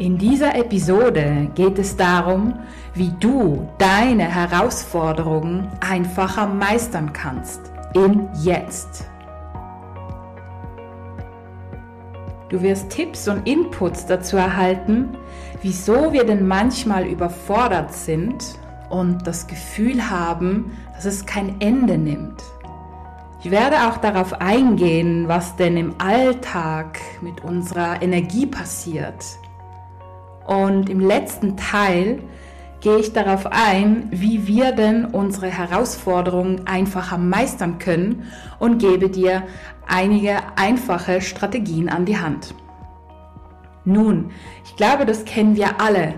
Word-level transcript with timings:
In 0.00 0.16
dieser 0.16 0.54
Episode 0.54 1.50
geht 1.54 1.78
es 1.78 1.94
darum, 1.94 2.54
wie 2.94 3.12
du 3.20 3.68
deine 3.76 4.24
Herausforderungen 4.24 5.68
einfacher 5.86 6.46
meistern 6.46 7.12
kannst 7.12 7.60
im 7.92 8.26
Jetzt. 8.42 9.04
Du 12.48 12.62
wirst 12.62 12.88
Tipps 12.88 13.28
und 13.28 13.46
Inputs 13.46 14.06
dazu 14.06 14.38
erhalten, 14.38 15.18
wieso 15.60 16.14
wir 16.14 16.24
denn 16.24 16.48
manchmal 16.48 17.06
überfordert 17.06 17.92
sind 17.92 18.42
und 18.88 19.26
das 19.26 19.46
Gefühl 19.48 20.08
haben, 20.08 20.78
dass 20.94 21.04
es 21.04 21.26
kein 21.26 21.60
Ende 21.60 21.98
nimmt. 21.98 22.42
Ich 23.44 23.50
werde 23.50 23.76
auch 23.86 23.98
darauf 23.98 24.40
eingehen, 24.40 25.28
was 25.28 25.56
denn 25.56 25.76
im 25.76 25.94
Alltag 25.98 26.98
mit 27.20 27.44
unserer 27.44 28.00
Energie 28.00 28.46
passiert 28.46 29.36
und 30.50 30.90
im 30.90 30.98
letzten 30.98 31.56
Teil 31.56 32.18
gehe 32.80 32.98
ich 32.98 33.12
darauf 33.12 33.46
ein, 33.46 34.08
wie 34.10 34.48
wir 34.48 34.72
denn 34.72 35.04
unsere 35.04 35.46
Herausforderungen 35.46 36.66
einfacher 36.66 37.18
meistern 37.18 37.78
können 37.78 38.24
und 38.58 38.78
gebe 38.78 39.08
dir 39.08 39.44
einige 39.86 40.38
einfache 40.56 41.20
Strategien 41.20 41.88
an 41.88 42.04
die 42.04 42.18
Hand. 42.18 42.56
Nun, 43.84 44.32
ich 44.64 44.74
glaube, 44.74 45.06
das 45.06 45.24
kennen 45.24 45.54
wir 45.54 45.80
alle. 45.80 46.14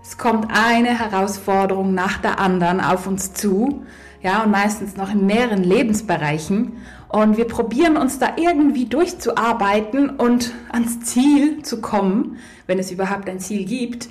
Es 0.00 0.16
kommt 0.16 0.50
eine 0.50 0.98
Herausforderung 0.98 1.92
nach 1.92 2.16
der 2.16 2.40
anderen 2.40 2.80
auf 2.80 3.06
uns 3.06 3.34
zu, 3.34 3.84
ja, 4.22 4.42
und 4.42 4.52
meistens 4.52 4.96
noch 4.96 5.12
in 5.12 5.26
mehreren 5.26 5.62
Lebensbereichen. 5.62 6.78
Und 7.08 7.36
wir 7.36 7.46
probieren 7.46 7.96
uns 7.96 8.18
da 8.18 8.34
irgendwie 8.36 8.86
durchzuarbeiten 8.86 10.10
und 10.10 10.52
ans 10.70 11.00
Ziel 11.00 11.62
zu 11.62 11.80
kommen, 11.80 12.38
wenn 12.66 12.78
es 12.78 12.90
überhaupt 12.90 13.28
ein 13.28 13.40
Ziel 13.40 13.64
gibt. 13.64 14.08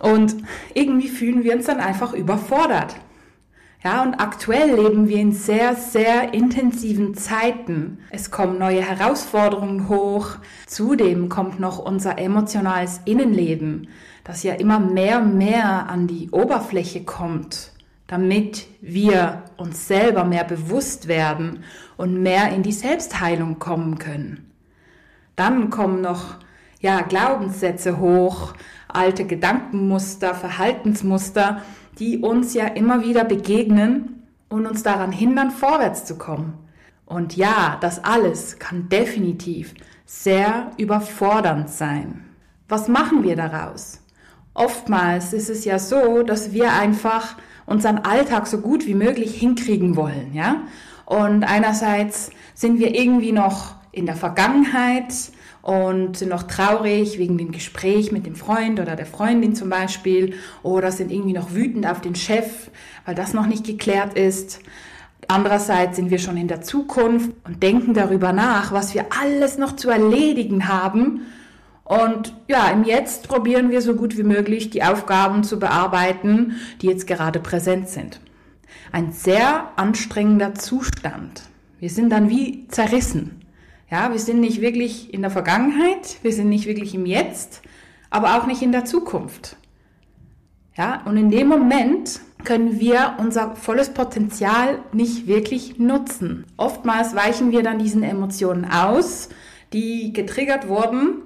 Und 0.00 0.36
irgendwie 0.74 1.08
fühlen 1.08 1.44
wir 1.44 1.54
uns 1.54 1.66
dann 1.66 1.80
einfach 1.80 2.12
überfordert. 2.14 2.96
Ja, 3.84 4.02
und 4.04 4.14
aktuell 4.14 4.76
leben 4.76 5.08
wir 5.08 5.18
in 5.18 5.32
sehr, 5.32 5.74
sehr 5.74 6.34
intensiven 6.34 7.14
Zeiten. 7.14 7.98
Es 8.10 8.30
kommen 8.30 8.58
neue 8.58 8.80
Herausforderungen 8.80 9.88
hoch. 9.88 10.36
Zudem 10.68 11.28
kommt 11.28 11.58
noch 11.58 11.80
unser 11.80 12.16
emotionales 12.18 13.00
Innenleben, 13.06 13.88
das 14.22 14.44
ja 14.44 14.54
immer 14.54 14.78
mehr 14.78 15.20
mehr 15.20 15.88
an 15.88 16.06
die 16.06 16.30
Oberfläche 16.30 17.02
kommt, 17.02 17.72
damit 18.06 18.68
wir 18.80 19.42
uns 19.56 19.88
selber 19.88 20.24
mehr 20.24 20.44
bewusst 20.44 21.08
werden 21.08 21.64
und 21.96 22.22
mehr 22.22 22.52
in 22.52 22.62
die 22.62 22.72
Selbstheilung 22.72 23.58
kommen 23.58 23.98
können. 23.98 24.50
Dann 25.36 25.70
kommen 25.70 26.00
noch 26.00 26.36
ja, 26.80 27.00
Glaubenssätze 27.02 27.98
hoch, 27.98 28.54
alte 28.88 29.24
Gedankenmuster, 29.24 30.34
Verhaltensmuster, 30.34 31.62
die 31.98 32.18
uns 32.18 32.54
ja 32.54 32.66
immer 32.66 33.04
wieder 33.04 33.24
begegnen 33.24 34.22
und 34.48 34.66
uns 34.66 34.82
daran 34.82 35.12
hindern, 35.12 35.50
vorwärts 35.50 36.04
zu 36.04 36.18
kommen. 36.18 36.54
Und 37.06 37.36
ja, 37.36 37.78
das 37.80 38.02
alles 38.04 38.58
kann 38.58 38.88
definitiv 38.88 39.74
sehr 40.04 40.70
überfordernd 40.76 41.70
sein. 41.70 42.24
Was 42.68 42.88
machen 42.88 43.22
wir 43.22 43.36
daraus? 43.36 44.00
Oftmals 44.54 45.32
ist 45.32 45.48
es 45.48 45.64
ja 45.64 45.78
so, 45.78 46.22
dass 46.22 46.52
wir 46.52 46.72
einfach 46.72 47.36
unseren 47.66 47.98
Alltag 47.98 48.46
so 48.46 48.58
gut 48.58 48.86
wie 48.86 48.94
möglich 48.94 49.34
hinkriegen 49.34 49.96
wollen, 49.96 50.34
ja? 50.34 50.62
Und 51.12 51.44
einerseits 51.44 52.30
sind 52.54 52.78
wir 52.78 52.94
irgendwie 52.94 53.32
noch 53.32 53.74
in 53.92 54.06
der 54.06 54.16
Vergangenheit, 54.16 55.12
und 55.62 56.16
sind 56.16 56.28
noch 56.28 56.42
traurig 56.42 57.18
wegen 57.18 57.38
dem 57.38 57.52
Gespräch 57.52 58.10
mit 58.10 58.26
dem 58.26 58.34
Freund 58.34 58.80
oder 58.80 58.96
der 58.96 59.06
Freundin 59.06 59.54
zum 59.54 59.70
Beispiel 59.70 60.34
oder 60.64 60.90
sind 60.90 61.12
irgendwie 61.12 61.32
noch 61.32 61.54
wütend 61.54 61.86
auf 61.86 62.00
den 62.00 62.16
Chef, 62.16 62.70
weil 63.06 63.14
das 63.14 63.32
noch 63.32 63.46
nicht 63.46 63.64
geklärt 63.64 64.14
ist. 64.14 64.60
Andererseits 65.28 65.96
sind 65.96 66.10
wir 66.10 66.18
schon 66.18 66.36
in 66.36 66.48
der 66.48 66.62
Zukunft 66.62 67.30
und 67.44 67.62
denken 67.62 67.94
darüber 67.94 68.32
nach, 68.32 68.72
was 68.72 68.92
wir 68.92 69.06
alles 69.22 69.56
noch 69.56 69.76
zu 69.76 69.88
erledigen 69.88 70.66
haben. 70.66 71.26
Und 71.84 72.34
ja, 72.48 72.68
im 72.70 72.82
Jetzt 72.82 73.28
probieren 73.28 73.70
wir 73.70 73.82
so 73.82 73.94
gut 73.94 74.18
wie 74.18 74.24
möglich 74.24 74.70
die 74.70 74.82
Aufgaben 74.82 75.44
zu 75.44 75.60
bearbeiten, 75.60 76.56
die 76.80 76.88
jetzt 76.88 77.06
gerade 77.06 77.38
präsent 77.38 77.88
sind. 77.88 78.20
Ein 78.92 79.10
sehr 79.10 79.70
anstrengender 79.76 80.54
Zustand. 80.54 81.44
Wir 81.80 81.88
sind 81.88 82.10
dann 82.10 82.28
wie 82.28 82.68
zerrissen. 82.68 83.40
Ja, 83.90 84.12
wir 84.12 84.18
sind 84.18 84.40
nicht 84.40 84.60
wirklich 84.60 85.14
in 85.14 85.22
der 85.22 85.30
Vergangenheit, 85.30 86.18
wir 86.20 86.30
sind 86.30 86.50
nicht 86.50 86.66
wirklich 86.66 86.94
im 86.94 87.06
Jetzt, 87.06 87.62
aber 88.10 88.36
auch 88.36 88.46
nicht 88.46 88.60
in 88.60 88.70
der 88.70 88.84
Zukunft. 88.84 89.56
Ja, 90.76 91.00
und 91.06 91.16
in 91.16 91.30
dem 91.30 91.48
Moment 91.48 92.20
können 92.44 92.80
wir 92.80 93.14
unser 93.18 93.56
volles 93.56 93.94
Potenzial 93.94 94.80
nicht 94.92 95.26
wirklich 95.26 95.78
nutzen. 95.78 96.44
Oftmals 96.58 97.14
weichen 97.14 97.50
wir 97.50 97.62
dann 97.62 97.78
diesen 97.78 98.02
Emotionen 98.02 98.66
aus, 98.66 99.30
die 99.72 100.12
getriggert 100.12 100.68
wurden 100.68 101.22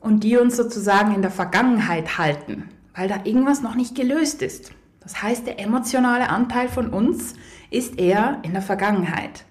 und 0.00 0.24
die 0.24 0.36
uns 0.36 0.56
sozusagen 0.56 1.14
in 1.14 1.22
der 1.22 1.30
Vergangenheit 1.30 2.18
halten, 2.18 2.70
weil 2.96 3.08
da 3.08 3.20
irgendwas 3.22 3.62
noch 3.62 3.76
nicht 3.76 3.94
gelöst 3.94 4.42
ist. 4.42 4.72
Das 5.08 5.22
heißt, 5.22 5.46
der 5.46 5.58
emotionale 5.58 6.28
Anteil 6.28 6.68
von 6.68 6.90
uns 6.90 7.32
ist 7.70 7.98
eher 7.98 8.40
in 8.42 8.52
der 8.52 8.60
Vergangenheit. 8.60 9.46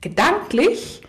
Gedanklich 0.00 1.02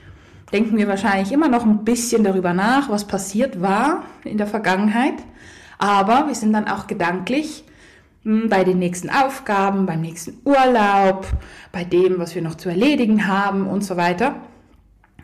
denken 0.53 0.77
wir 0.77 0.87
wahrscheinlich 0.87 1.31
immer 1.31 1.47
noch 1.47 1.65
ein 1.65 1.83
bisschen 1.83 2.23
darüber 2.23 2.53
nach, 2.53 2.91
was 2.91 3.07
passiert 3.07 3.59
war 3.59 4.03
in 4.23 4.37
der 4.37 4.45
Vergangenheit. 4.45 5.15
Aber 5.79 6.27
wir 6.27 6.35
sind 6.35 6.53
dann 6.53 6.67
auch 6.67 6.85
gedanklich 6.85 7.63
hm, 8.21 8.49
bei 8.49 8.63
den 8.63 8.77
nächsten 8.77 9.09
Aufgaben, 9.09 9.87
beim 9.87 10.01
nächsten 10.01 10.37
Urlaub, 10.45 11.25
bei 11.71 11.83
dem, 11.83 12.19
was 12.19 12.35
wir 12.35 12.43
noch 12.43 12.53
zu 12.53 12.69
erledigen 12.69 13.25
haben 13.25 13.65
und 13.65 13.83
so 13.83 13.97
weiter. 13.97 14.35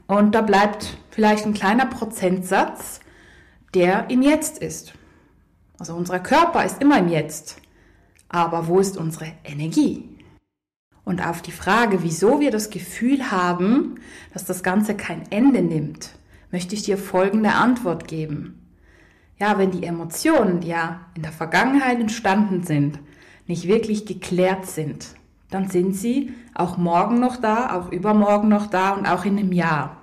Und 0.08 0.34
da 0.34 0.42
bleibt 0.42 0.98
vielleicht 1.12 1.46
ein 1.46 1.54
kleiner 1.54 1.86
Prozentsatz, 1.86 3.02
der 3.76 4.10
im 4.10 4.24
Jetzt 4.24 4.58
ist. 4.58 4.94
Also 5.78 5.94
unser 5.94 6.18
Körper 6.20 6.66
ist 6.66 6.82
immer 6.82 6.98
im 6.98 7.08
Jetzt. 7.08 7.62
Aber 8.30 8.68
wo 8.68 8.80
ist 8.80 8.98
unsere 8.98 9.32
Energie? 9.44 10.10
Und 11.04 11.26
auf 11.26 11.42
die 11.42 11.52
Frage, 11.52 12.04
wieso 12.04 12.42
wir 12.42 12.52
das 12.52 12.70
Gefühl 12.70 13.32
haben, 13.32 13.96
dass 14.34 14.44
das 14.44 14.62
Ganze 14.62 14.96
kein 14.96 15.24
Ende 15.32 15.62
nimmt, 15.62 16.12
möchte 16.52 16.76
ich 16.76 16.84
dir 16.84 16.98
folgende 16.98 17.54
Antwort 17.54 18.08
geben. 18.08 18.68
Ja, 19.40 19.58
wenn 19.58 19.72
die 19.72 19.86
Emotionen, 19.86 20.60
die 20.60 20.70
ja 20.70 21.02
in 21.16 21.22
der 21.22 21.32
Vergangenheit 21.32 22.00
entstanden 22.00 22.64
sind, 22.64 23.00
nicht 23.46 23.68
wirklich 23.68 24.06
geklärt 24.06 24.66
sind, 24.66 25.16
dann 25.50 25.70
sind 25.70 25.96
sie 25.96 26.34
auch 26.54 26.78
morgen 26.78 27.20
noch 27.20 27.38
da, 27.38 27.74
auch 27.76 27.92
übermorgen 27.92 28.50
noch 28.50 28.68
da 28.68 28.92
und 28.92 29.06
auch 29.06 29.24
in 29.26 29.38
einem 29.38 29.54
Jahr. 29.54 29.98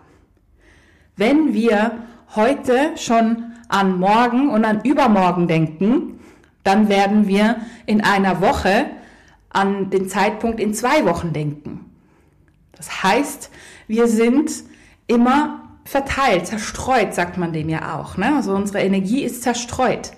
Wenn 1.16 1.52
wir 1.52 1.98
heute 2.34 2.96
schon 2.96 3.52
an 3.68 3.98
morgen 3.98 4.48
und 4.48 4.64
an 4.64 4.80
übermorgen 4.84 5.48
denken, 5.48 6.13
dann 6.64 6.88
werden 6.88 7.28
wir 7.28 7.56
in 7.86 8.02
einer 8.02 8.40
Woche 8.40 8.86
an 9.50 9.90
den 9.90 10.08
Zeitpunkt 10.08 10.58
in 10.58 10.74
zwei 10.74 11.04
Wochen 11.04 11.32
denken. 11.32 11.92
Das 12.72 13.02
heißt, 13.04 13.50
wir 13.86 14.08
sind 14.08 14.50
immer 15.06 15.60
verteilt, 15.84 16.46
zerstreut, 16.46 17.14
sagt 17.14 17.36
man 17.36 17.52
dem 17.52 17.68
ja 17.68 17.98
auch. 17.98 18.16
Ne? 18.16 18.34
Also 18.34 18.54
unsere 18.54 18.80
Energie 18.80 19.22
ist 19.22 19.42
zerstreut. 19.42 20.12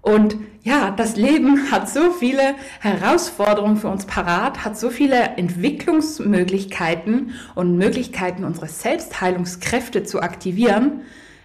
Und 0.00 0.36
ja, 0.62 0.90
das 0.90 1.16
Leben 1.16 1.70
hat 1.70 1.88
so 1.88 2.10
viele 2.10 2.54
Herausforderungen 2.80 3.76
für 3.76 3.88
uns 3.88 4.04
parat, 4.04 4.64
hat 4.64 4.76
so 4.76 4.90
viele 4.90 5.36
Entwicklungsmöglichkeiten 5.36 7.34
und 7.54 7.76
Möglichkeiten, 7.76 8.44
unsere 8.44 8.68
Selbstheilungskräfte 8.68 10.02
zu 10.02 10.20
aktivieren, 10.20 11.02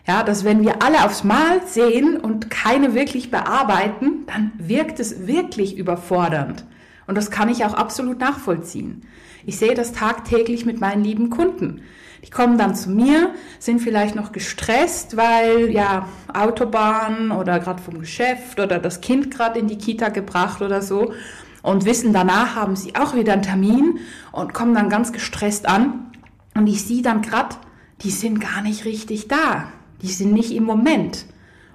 ja, 0.08 0.24
dass 0.24 0.46
wenn 0.46 0.62
wir 0.62 0.82
alle 0.82 1.04
aufs 1.04 1.26
Mal 1.26 1.62
sehen 1.68 2.18
und 2.18 2.50
keine 2.50 2.94
wirklich 2.94 3.30
bearbeiten, 3.30 4.26
dann 4.26 4.54
wirkt 4.58 5.02
es 5.02 5.28
wirklich 5.28 5.78
überfordernd. 5.78 6.66
Und 7.08 7.16
das 7.16 7.30
kann 7.30 7.50
ich 7.50 7.66
auch 7.66 7.74
absolut 7.74 8.20
nachvollziehen. 8.20 9.06
Ich 9.46 9.58
sehe 9.58 9.74
das 9.74 9.92
tagtäglich 9.92 10.66
mit 10.66 10.80
meinen 10.80 11.04
lieben 11.04 11.30
Kunden. 11.30 11.82
Die 12.26 12.30
kommen 12.30 12.58
dann 12.58 12.74
zu 12.74 12.90
mir, 12.90 13.34
sind 13.60 13.80
vielleicht 13.80 14.16
noch 14.16 14.32
gestresst, 14.32 15.18
weil 15.18 15.70
ja 15.72 16.08
Autobahn 16.34 17.32
oder 17.32 17.60
gerade 17.60 17.82
vom 17.82 18.00
Geschäft 18.00 18.60
oder 18.60 18.80
das 18.80 19.02
Kind 19.02 19.30
gerade 19.30 19.60
in 19.60 19.68
die 19.68 19.78
Kita 19.78 20.10
gebracht 20.10 20.62
oder 20.62 20.82
so 20.82 21.14
und 21.62 21.86
wissen, 21.86 22.14
danach 22.14 22.56
haben 22.56 22.76
sie 22.76 22.96
auch 22.96 23.14
wieder 23.14 23.34
einen 23.34 23.44
Termin 23.44 24.00
und 24.32 24.54
kommen 24.54 24.74
dann 24.74 24.90
ganz 24.90 25.12
gestresst 25.12 25.68
an. 25.68 26.12
Und 26.56 26.68
ich 26.68 26.84
sehe 26.86 27.02
dann 27.02 27.22
gerade, 27.22 27.56
die 28.02 28.12
sind 28.12 28.40
gar 28.40 28.62
nicht 28.62 28.86
richtig 28.86 29.28
da. 29.28 29.68
Die 30.02 30.08
sind 30.08 30.34
nicht 30.34 30.52
im 30.52 30.64
Moment. 30.64 31.26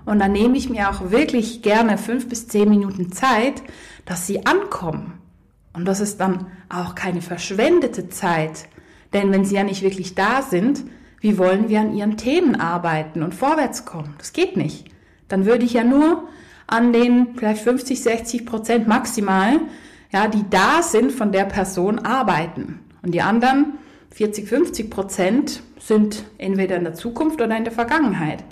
Und 0.04 0.18
dann 0.18 0.32
nehme 0.32 0.56
ich 0.56 0.68
mir 0.68 0.90
auch 0.90 1.10
wirklich 1.10 1.62
gerne 1.62 1.98
fünf 1.98 2.28
bis 2.28 2.48
zehn 2.48 2.68
Minuten 2.68 3.12
Zeit, 3.12 3.62
dass 4.04 4.26
sie 4.26 4.46
ankommen. 4.46 5.14
Und 5.72 5.86
das 5.86 6.00
ist 6.00 6.20
dann 6.20 6.46
auch 6.68 6.94
keine 6.94 7.22
verschwendete 7.22 8.08
Zeit. 8.08 8.68
Denn 9.12 9.30
wenn 9.32 9.44
sie 9.44 9.54
ja 9.54 9.64
nicht 9.64 9.82
wirklich 9.82 10.14
da 10.14 10.42
sind, 10.42 10.84
wie 11.20 11.38
wollen 11.38 11.68
wir 11.68 11.80
an 11.80 11.94
ihren 11.94 12.16
Themen 12.16 12.56
arbeiten 12.56 13.22
und 13.22 13.34
vorwärts 13.34 13.84
kommen? 13.84 14.14
Das 14.18 14.32
geht 14.32 14.56
nicht. 14.56 14.86
Dann 15.28 15.46
würde 15.46 15.64
ich 15.64 15.74
ja 15.74 15.84
nur 15.84 16.28
an 16.66 16.92
den 16.92 17.36
vielleicht 17.36 17.62
50, 17.62 18.02
60 18.02 18.46
Prozent 18.46 18.88
maximal, 18.88 19.60
ja, 20.12 20.26
die 20.28 20.44
da 20.50 20.82
sind 20.82 21.12
von 21.12 21.32
der 21.32 21.44
Person 21.44 22.00
arbeiten. 22.00 22.80
Und 23.02 23.12
die 23.12 23.22
anderen 23.22 23.78
40, 24.12 24.46
50 24.46 24.90
Prozent 24.90 25.62
sind 25.80 26.24
entweder 26.38 26.76
in 26.76 26.84
der 26.84 26.94
Zukunft 26.94 27.40
oder 27.40 27.56
in 27.56 27.64
der 27.64 27.72
Vergangenheit. 27.72 28.44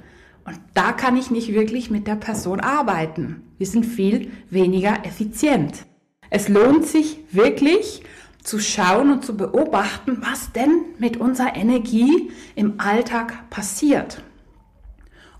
Und 0.44 0.58
da 0.74 0.92
kann 0.92 1.16
ich 1.16 1.30
nicht 1.30 1.52
wirklich 1.52 1.90
mit 1.90 2.06
der 2.06 2.16
Person 2.16 2.60
arbeiten. 2.60 3.42
Wir 3.58 3.66
sind 3.66 3.84
viel 3.84 4.30
weniger 4.48 5.04
effizient. 5.04 5.84
Es 6.30 6.48
lohnt 6.48 6.86
sich 6.86 7.18
wirklich 7.30 8.02
zu 8.42 8.58
schauen 8.58 9.12
und 9.12 9.24
zu 9.24 9.36
beobachten, 9.36 10.18
was 10.22 10.52
denn 10.52 10.80
mit 10.98 11.18
unserer 11.18 11.54
Energie 11.54 12.30
im 12.54 12.80
Alltag 12.80 13.50
passiert. 13.50 14.22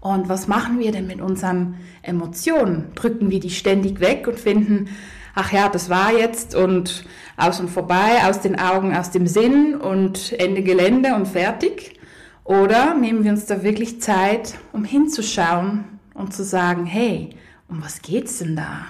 Und 0.00 0.28
was 0.28 0.49
machen 0.49 0.78
wir 0.78 0.93
denn 0.93 1.06
mit 1.06 1.20
unseren 1.20 1.76
Emotionen? 2.02 2.87
Drücken 2.94 3.31
wir 3.31 3.40
die 3.40 3.50
ständig 3.50 4.00
weg 4.00 4.26
und 4.28 4.38
finden, 4.38 4.88
ach 5.34 5.52
ja, 5.52 5.68
das 5.68 5.88
war 5.88 6.12
jetzt 6.12 6.54
und 6.54 7.04
aus 7.36 7.60
und 7.60 7.68
vorbei, 7.68 8.24
aus 8.24 8.40
den 8.40 8.58
Augen, 8.58 8.96
aus 8.96 9.10
dem 9.10 9.26
Sinn 9.26 9.74
und 9.74 10.32
Ende 10.38 10.62
Gelände 10.62 11.14
und 11.14 11.26
fertig? 11.26 11.98
Oder 12.44 12.94
nehmen 12.94 13.24
wir 13.24 13.32
uns 13.32 13.46
da 13.46 13.62
wirklich 13.62 14.00
Zeit, 14.00 14.54
um 14.72 14.84
hinzuschauen 14.84 15.84
und 16.14 16.34
zu 16.34 16.44
sagen, 16.44 16.84
hey, 16.84 17.30
um 17.68 17.82
was 17.82 18.02
geht's 18.02 18.38
denn 18.38 18.56
da? 18.56 18.86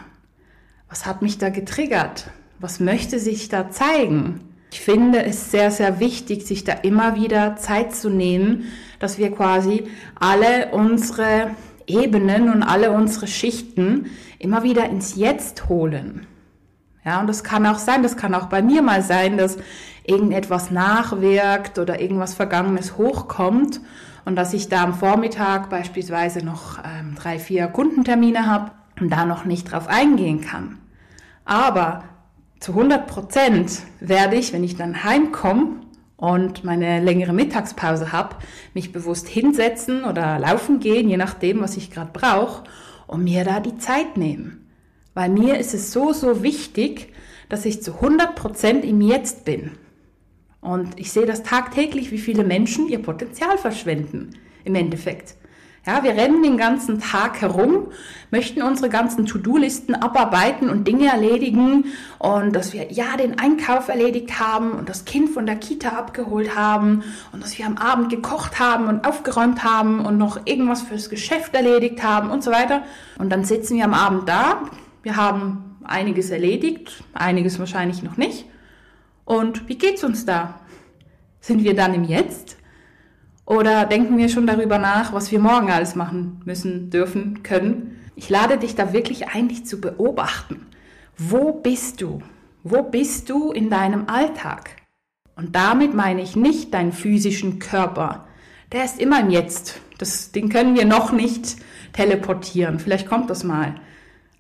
Was 0.88 1.06
hat 1.06 1.22
mich 1.22 1.38
da 1.38 1.50
getriggert? 1.50 2.30
Was 2.58 2.80
möchte 2.80 3.18
sich 3.18 3.48
da 3.48 3.70
zeigen? 3.70 4.40
Ich 4.72 4.80
finde 4.80 5.24
es 5.24 5.50
sehr, 5.50 5.70
sehr 5.70 6.00
wichtig, 6.00 6.46
sich 6.46 6.64
da 6.64 6.72
immer 6.72 7.16
wieder 7.16 7.56
Zeit 7.56 7.94
zu 7.94 8.08
nehmen, 8.08 8.64
dass 8.98 9.18
wir 9.18 9.32
quasi 9.32 9.88
alle 10.18 10.70
unsere 10.72 11.50
Ebenen 11.92 12.52
und 12.52 12.62
alle 12.62 12.90
unsere 12.90 13.26
Schichten 13.26 14.06
immer 14.38 14.62
wieder 14.62 14.88
ins 14.88 15.16
Jetzt 15.16 15.68
holen. 15.68 16.26
Ja, 17.04 17.20
und 17.20 17.26
das 17.26 17.44
kann 17.44 17.66
auch 17.66 17.78
sein, 17.78 18.02
das 18.02 18.16
kann 18.16 18.34
auch 18.34 18.46
bei 18.46 18.62
mir 18.62 18.82
mal 18.82 19.02
sein, 19.02 19.38
dass 19.38 19.56
irgendetwas 20.04 20.70
nachwirkt 20.70 21.78
oder 21.78 22.00
irgendwas 22.00 22.34
Vergangenes 22.34 22.98
hochkommt 22.98 23.80
und 24.24 24.36
dass 24.36 24.52
ich 24.52 24.68
da 24.68 24.84
am 24.84 24.94
Vormittag 24.94 25.70
beispielsweise 25.70 26.44
noch 26.44 26.78
ähm, 26.78 27.14
drei, 27.14 27.38
vier 27.38 27.68
Kundentermine 27.68 28.46
habe 28.46 28.72
und 29.00 29.10
da 29.10 29.24
noch 29.24 29.44
nicht 29.44 29.72
drauf 29.72 29.88
eingehen 29.88 30.40
kann. 30.40 30.78
Aber 31.44 32.04
zu 32.60 32.72
100 32.72 33.06
Prozent 33.06 33.80
werde 34.00 34.36
ich, 34.36 34.52
wenn 34.52 34.64
ich 34.64 34.76
dann 34.76 35.04
heimkomme 35.04 35.80
und 36.20 36.64
meine 36.64 37.02
längere 37.02 37.32
Mittagspause 37.32 38.12
habe, 38.12 38.36
mich 38.74 38.92
bewusst 38.92 39.26
hinsetzen 39.26 40.04
oder 40.04 40.38
laufen 40.38 40.78
gehen, 40.78 41.08
je 41.08 41.16
nachdem, 41.16 41.62
was 41.62 41.78
ich 41.78 41.90
gerade 41.90 42.10
brauche, 42.12 42.64
und 43.06 43.24
mir 43.24 43.42
da 43.42 43.58
die 43.58 43.78
Zeit 43.78 44.16
nehmen. 44.16 44.70
Weil 45.14 45.30
mir 45.30 45.58
ist 45.58 45.74
es 45.74 45.92
so, 45.92 46.12
so 46.12 46.42
wichtig, 46.42 47.12
dass 47.48 47.64
ich 47.64 47.82
zu 47.82 47.94
100 47.94 48.36
Prozent 48.36 48.84
im 48.84 49.00
Jetzt 49.00 49.44
bin. 49.44 49.72
Und 50.60 51.00
ich 51.00 51.10
sehe 51.10 51.26
das 51.26 51.42
tagtäglich, 51.42 52.12
wie 52.12 52.18
viele 52.18 52.44
Menschen 52.44 52.88
ihr 52.88 53.02
Potenzial 53.02 53.56
verschwenden 53.56 54.30
im 54.64 54.74
Endeffekt. 54.74 55.36
Ja, 55.90 56.04
wir 56.04 56.12
rennen 56.12 56.44
den 56.44 56.56
ganzen 56.56 57.00
Tag 57.00 57.40
herum, 57.40 57.88
möchten 58.30 58.62
unsere 58.62 58.88
ganzen 58.88 59.26
To-Do-Listen 59.26 59.96
abarbeiten 59.96 60.70
und 60.70 60.86
Dinge 60.86 61.08
erledigen 61.08 61.86
und 62.20 62.54
dass 62.54 62.72
wir 62.72 62.92
ja 62.92 63.16
den 63.16 63.40
Einkauf 63.40 63.88
erledigt 63.88 64.38
haben 64.38 64.70
und 64.70 64.88
das 64.88 65.04
Kind 65.04 65.30
von 65.30 65.46
der 65.46 65.56
Kita 65.56 65.88
abgeholt 65.88 66.54
haben 66.54 67.02
und 67.32 67.42
dass 67.42 67.58
wir 67.58 67.66
am 67.66 67.76
Abend 67.76 68.08
gekocht 68.08 68.60
haben 68.60 68.86
und 68.86 69.04
aufgeräumt 69.04 69.64
haben 69.64 70.06
und 70.06 70.16
noch 70.16 70.46
irgendwas 70.46 70.82
fürs 70.82 71.10
Geschäft 71.10 71.56
erledigt 71.56 72.04
haben 72.04 72.30
und 72.30 72.44
so 72.44 72.52
weiter. 72.52 72.84
Und 73.18 73.30
dann 73.30 73.44
sitzen 73.44 73.76
wir 73.76 73.84
am 73.84 73.94
Abend 73.94 74.28
da, 74.28 74.62
wir 75.02 75.16
haben 75.16 75.76
einiges 75.82 76.30
erledigt, 76.30 77.02
einiges 77.14 77.58
wahrscheinlich 77.58 78.04
noch 78.04 78.16
nicht 78.16 78.44
und 79.24 79.68
wie 79.68 79.76
geht's 79.76 80.04
uns 80.04 80.24
da? 80.24 80.60
Sind 81.40 81.64
wir 81.64 81.74
dann 81.74 81.94
im 81.94 82.04
Jetzt? 82.04 82.59
Oder 83.50 83.84
denken 83.84 84.16
wir 84.16 84.28
schon 84.28 84.46
darüber 84.46 84.78
nach, 84.78 85.12
was 85.12 85.32
wir 85.32 85.40
morgen 85.40 85.72
alles 85.72 85.96
machen 85.96 86.40
müssen, 86.44 86.88
dürfen, 86.88 87.42
können? 87.42 88.00
Ich 88.14 88.28
lade 88.28 88.58
dich 88.58 88.76
da 88.76 88.92
wirklich 88.92 89.26
ein, 89.30 89.48
dich 89.48 89.66
zu 89.66 89.80
beobachten. 89.80 90.68
Wo 91.18 91.54
bist 91.54 92.00
du? 92.00 92.22
Wo 92.62 92.84
bist 92.84 93.28
du 93.28 93.50
in 93.50 93.68
deinem 93.68 94.08
Alltag? 94.08 94.70
Und 95.34 95.56
damit 95.56 95.94
meine 95.94 96.22
ich 96.22 96.36
nicht 96.36 96.72
deinen 96.74 96.92
physischen 96.92 97.58
Körper. 97.58 98.28
Der 98.70 98.84
ist 98.84 99.00
immer 99.00 99.18
im 99.18 99.30
Jetzt. 99.30 99.80
Das, 99.98 100.30
den 100.30 100.48
können 100.48 100.76
wir 100.76 100.84
noch 100.84 101.10
nicht 101.10 101.56
teleportieren. 101.92 102.78
Vielleicht 102.78 103.08
kommt 103.08 103.30
das 103.30 103.42
mal. 103.42 103.74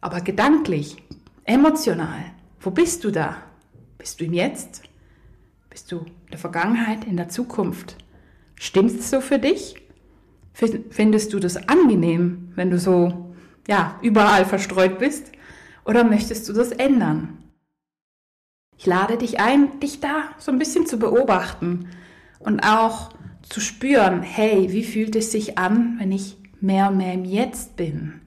Aber 0.00 0.20
gedanklich, 0.20 0.98
emotional, 1.42 2.26
wo 2.60 2.70
bist 2.70 3.02
du 3.02 3.10
da? 3.10 3.38
Bist 3.98 4.20
du 4.20 4.26
im 4.26 4.34
Jetzt? 4.34 4.84
Bist 5.68 5.90
du 5.90 5.96
in 5.96 6.30
der 6.30 6.38
Vergangenheit, 6.38 7.06
in 7.06 7.16
der 7.16 7.28
Zukunft? 7.28 7.96
Stimmt 8.62 9.00
es 9.00 9.08
so 9.08 9.22
für 9.22 9.38
dich? 9.38 9.76
Findest 10.52 11.32
du 11.32 11.40
das 11.40 11.56
angenehm, 11.56 12.52
wenn 12.56 12.70
du 12.70 12.78
so, 12.78 13.32
ja, 13.66 13.98
überall 14.02 14.44
verstreut 14.44 14.98
bist? 14.98 15.32
Oder 15.86 16.04
möchtest 16.04 16.46
du 16.46 16.52
das 16.52 16.70
ändern? 16.70 17.38
Ich 18.76 18.84
lade 18.84 19.16
dich 19.16 19.40
ein, 19.40 19.80
dich 19.80 20.00
da 20.00 20.24
so 20.36 20.52
ein 20.52 20.58
bisschen 20.58 20.84
zu 20.84 20.98
beobachten 20.98 21.88
und 22.38 22.60
auch 22.60 23.14
zu 23.48 23.60
spüren, 23.60 24.20
hey, 24.20 24.70
wie 24.70 24.84
fühlt 24.84 25.16
es 25.16 25.32
sich 25.32 25.56
an, 25.56 25.96
wenn 25.98 26.12
ich 26.12 26.36
mehr 26.60 26.90
und 26.90 26.98
mehr 26.98 27.14
im 27.14 27.24
Jetzt 27.24 27.76
bin? 27.76 28.20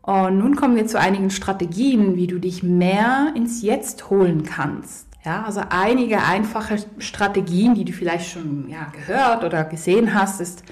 Und 0.00 0.38
nun 0.38 0.56
kommen 0.56 0.76
wir 0.76 0.86
zu 0.86 0.98
einigen 0.98 1.28
Strategien, 1.28 2.16
wie 2.16 2.26
du 2.26 2.38
dich 2.38 2.62
mehr 2.62 3.34
ins 3.36 3.60
Jetzt 3.60 4.08
holen 4.08 4.44
kannst. 4.44 5.08
Ja, 5.24 5.44
also 5.44 5.62
einige 5.70 6.22
einfache 6.22 6.76
Strategien, 6.98 7.74
die 7.74 7.86
du 7.86 7.92
vielleicht 7.92 8.30
schon 8.30 8.68
ja, 8.68 8.92
gehört 8.92 9.42
oder 9.42 9.64
gesehen 9.64 10.12
hast, 10.12 10.40
ist 10.42 10.64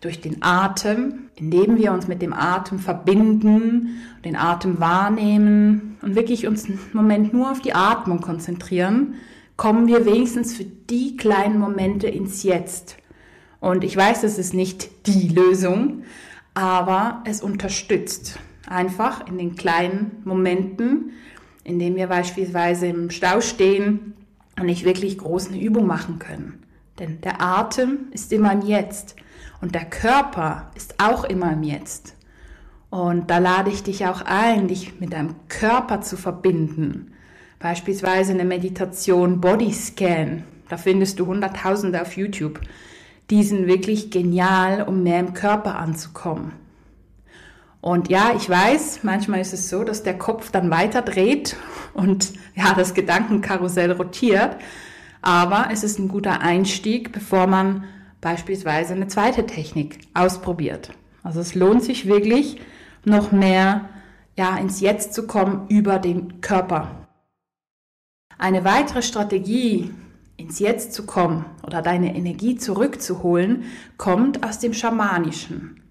durch 0.00 0.22
den 0.22 0.42
Atem, 0.42 1.28
indem 1.34 1.76
wir 1.76 1.92
uns 1.92 2.08
mit 2.08 2.22
dem 2.22 2.32
Atem 2.32 2.78
verbinden, 2.78 4.00
den 4.24 4.34
Atem 4.34 4.80
wahrnehmen 4.80 5.98
und 6.00 6.14
wirklich 6.14 6.46
uns 6.46 6.66
einen 6.66 6.78
Moment 6.94 7.34
nur 7.34 7.50
auf 7.50 7.60
die 7.60 7.74
Atmung 7.74 8.22
konzentrieren, 8.22 9.14
kommen 9.56 9.88
wir 9.88 10.06
wenigstens 10.06 10.56
für 10.56 10.64
die 10.64 11.16
kleinen 11.16 11.58
Momente 11.58 12.06
ins 12.06 12.44
Jetzt. 12.44 12.96
Und 13.60 13.84
ich 13.84 13.94
weiß, 13.94 14.22
es 14.22 14.38
ist 14.38 14.54
nicht 14.54 15.06
die 15.06 15.28
Lösung, 15.28 16.04
aber 16.54 17.22
es 17.26 17.42
unterstützt 17.42 18.38
einfach 18.68 19.26
in 19.26 19.36
den 19.36 19.56
kleinen 19.56 20.22
Momenten, 20.24 21.12
in 21.68 21.78
dem 21.78 21.96
wir 21.96 22.06
beispielsweise 22.06 22.86
im 22.86 23.10
Stau 23.10 23.42
stehen 23.42 24.14
und 24.58 24.66
nicht 24.66 24.86
wirklich 24.86 25.18
groß 25.18 25.48
eine 25.48 25.60
Übung 25.60 25.86
machen 25.86 26.18
können. 26.18 26.62
Denn 26.98 27.20
der 27.20 27.42
Atem 27.42 28.08
ist 28.10 28.32
immer 28.32 28.52
im 28.52 28.62
Jetzt 28.62 29.16
und 29.60 29.74
der 29.74 29.84
Körper 29.84 30.70
ist 30.74 30.94
auch 30.98 31.24
immer 31.24 31.52
im 31.52 31.62
Jetzt. 31.62 32.16
Und 32.88 33.28
da 33.28 33.36
lade 33.36 33.70
ich 33.70 33.82
dich 33.82 34.06
auch 34.06 34.22
ein, 34.22 34.66
dich 34.68 34.98
mit 34.98 35.12
deinem 35.12 35.34
Körper 35.48 36.00
zu 36.00 36.16
verbinden. 36.16 37.12
Beispielsweise 37.58 38.32
eine 38.32 38.46
Meditation 38.46 39.42
Bodyscan. 39.42 40.44
Da 40.70 40.78
findest 40.78 41.20
du 41.20 41.26
Hunderttausende 41.26 42.00
auf 42.00 42.16
YouTube. 42.16 42.60
Die 43.28 43.42
sind 43.42 43.66
wirklich 43.66 44.10
genial, 44.10 44.84
um 44.88 45.02
mehr 45.02 45.20
im 45.20 45.34
Körper 45.34 45.76
anzukommen. 45.76 46.52
Und 47.80 48.08
ja, 48.08 48.32
ich 48.36 48.48
weiß, 48.48 49.00
manchmal 49.04 49.40
ist 49.40 49.52
es 49.52 49.68
so, 49.68 49.84
dass 49.84 50.02
der 50.02 50.18
Kopf 50.18 50.50
dann 50.50 50.70
weiter 50.70 51.02
dreht 51.02 51.56
und 51.94 52.32
ja, 52.56 52.74
das 52.74 52.94
Gedankenkarussell 52.94 53.92
rotiert. 53.92 54.56
Aber 55.22 55.68
es 55.72 55.84
ist 55.84 55.98
ein 55.98 56.08
guter 56.08 56.40
Einstieg, 56.40 57.12
bevor 57.12 57.46
man 57.46 57.84
beispielsweise 58.20 58.94
eine 58.94 59.08
zweite 59.08 59.46
Technik 59.46 60.00
ausprobiert. 60.14 60.92
Also 61.22 61.40
es 61.40 61.54
lohnt 61.54 61.84
sich 61.84 62.06
wirklich, 62.06 62.60
noch 63.04 63.32
mehr 63.32 63.88
ja, 64.36 64.56
ins 64.56 64.80
Jetzt 64.80 65.14
zu 65.14 65.26
kommen 65.26 65.66
über 65.68 65.98
den 65.98 66.40
Körper. 66.40 67.08
Eine 68.38 68.64
weitere 68.64 69.02
Strategie, 69.02 69.90
ins 70.36 70.60
Jetzt 70.60 70.92
zu 70.92 71.06
kommen 71.06 71.44
oder 71.66 71.82
deine 71.82 72.14
Energie 72.14 72.56
zurückzuholen, 72.56 73.64
kommt 73.96 74.46
aus 74.46 74.60
dem 74.60 74.72
Schamanischen. 74.74 75.82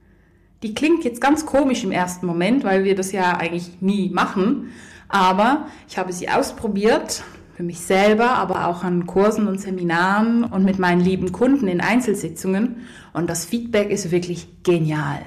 Die 0.64 0.74
klingt 0.74 1.04
jetzt 1.04 1.22
ganz 1.22 1.46
komisch 1.46 1.84
im 1.84 1.92
ersten 1.92 2.26
Moment, 2.26 2.64
weil 2.64 2.84
wir 2.84 2.96
das 2.96 3.12
ja 3.12 3.38
eigentlich 3.38 3.82
nie 3.82 4.10
machen. 4.10 4.72
Aber 5.08 5.68
ich 5.88 5.98
habe 5.98 6.12
sie 6.12 6.30
ausprobiert 6.30 7.24
für 7.56 7.64
mich 7.64 7.80
selber, 7.80 8.32
aber 8.36 8.68
auch 8.68 8.84
an 8.84 9.08
Kursen 9.08 9.48
und 9.48 9.60
Seminaren 9.60 10.44
und 10.44 10.64
mit 10.64 10.80
meinen 10.80 11.02
lieben 11.02 11.32
Kunden 11.32 11.68
in 11.68 11.82
Einzelsitzungen. 11.82 12.88
Und 13.14 13.30
das 13.30 13.46
Feedback 13.46 13.90
ist 13.90 14.12
wirklich 14.12 14.64
genial. 14.64 15.22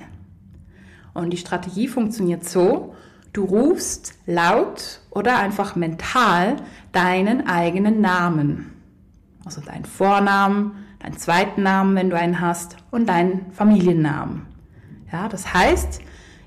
Und 1.13 1.31
die 1.31 1.37
Strategie 1.37 1.89
funktioniert 1.89 2.49
so, 2.49 2.95
du 3.33 3.45
rufst 3.45 4.15
laut 4.27 5.01
oder 5.11 5.39
einfach 5.39 5.77
mental 5.77 6.57
deinen 6.93 7.47
eigenen 7.47 8.01
Namen. 8.01 8.73
Also 9.45 9.61
deinen 9.61 9.85
Vornamen, 9.85 10.73
deinen 11.01 11.17
zweiten 11.17 11.63
Namen, 11.63 11.97
wenn 11.97 12.11
du 12.11 12.17
einen 12.17 12.41
hast, 12.41 12.77
und 12.91 13.09
deinen 13.09 13.51
Familiennamen. 13.53 14.50
Ja, 15.12 15.29
das 15.29 15.52
heißt, 15.52 16.00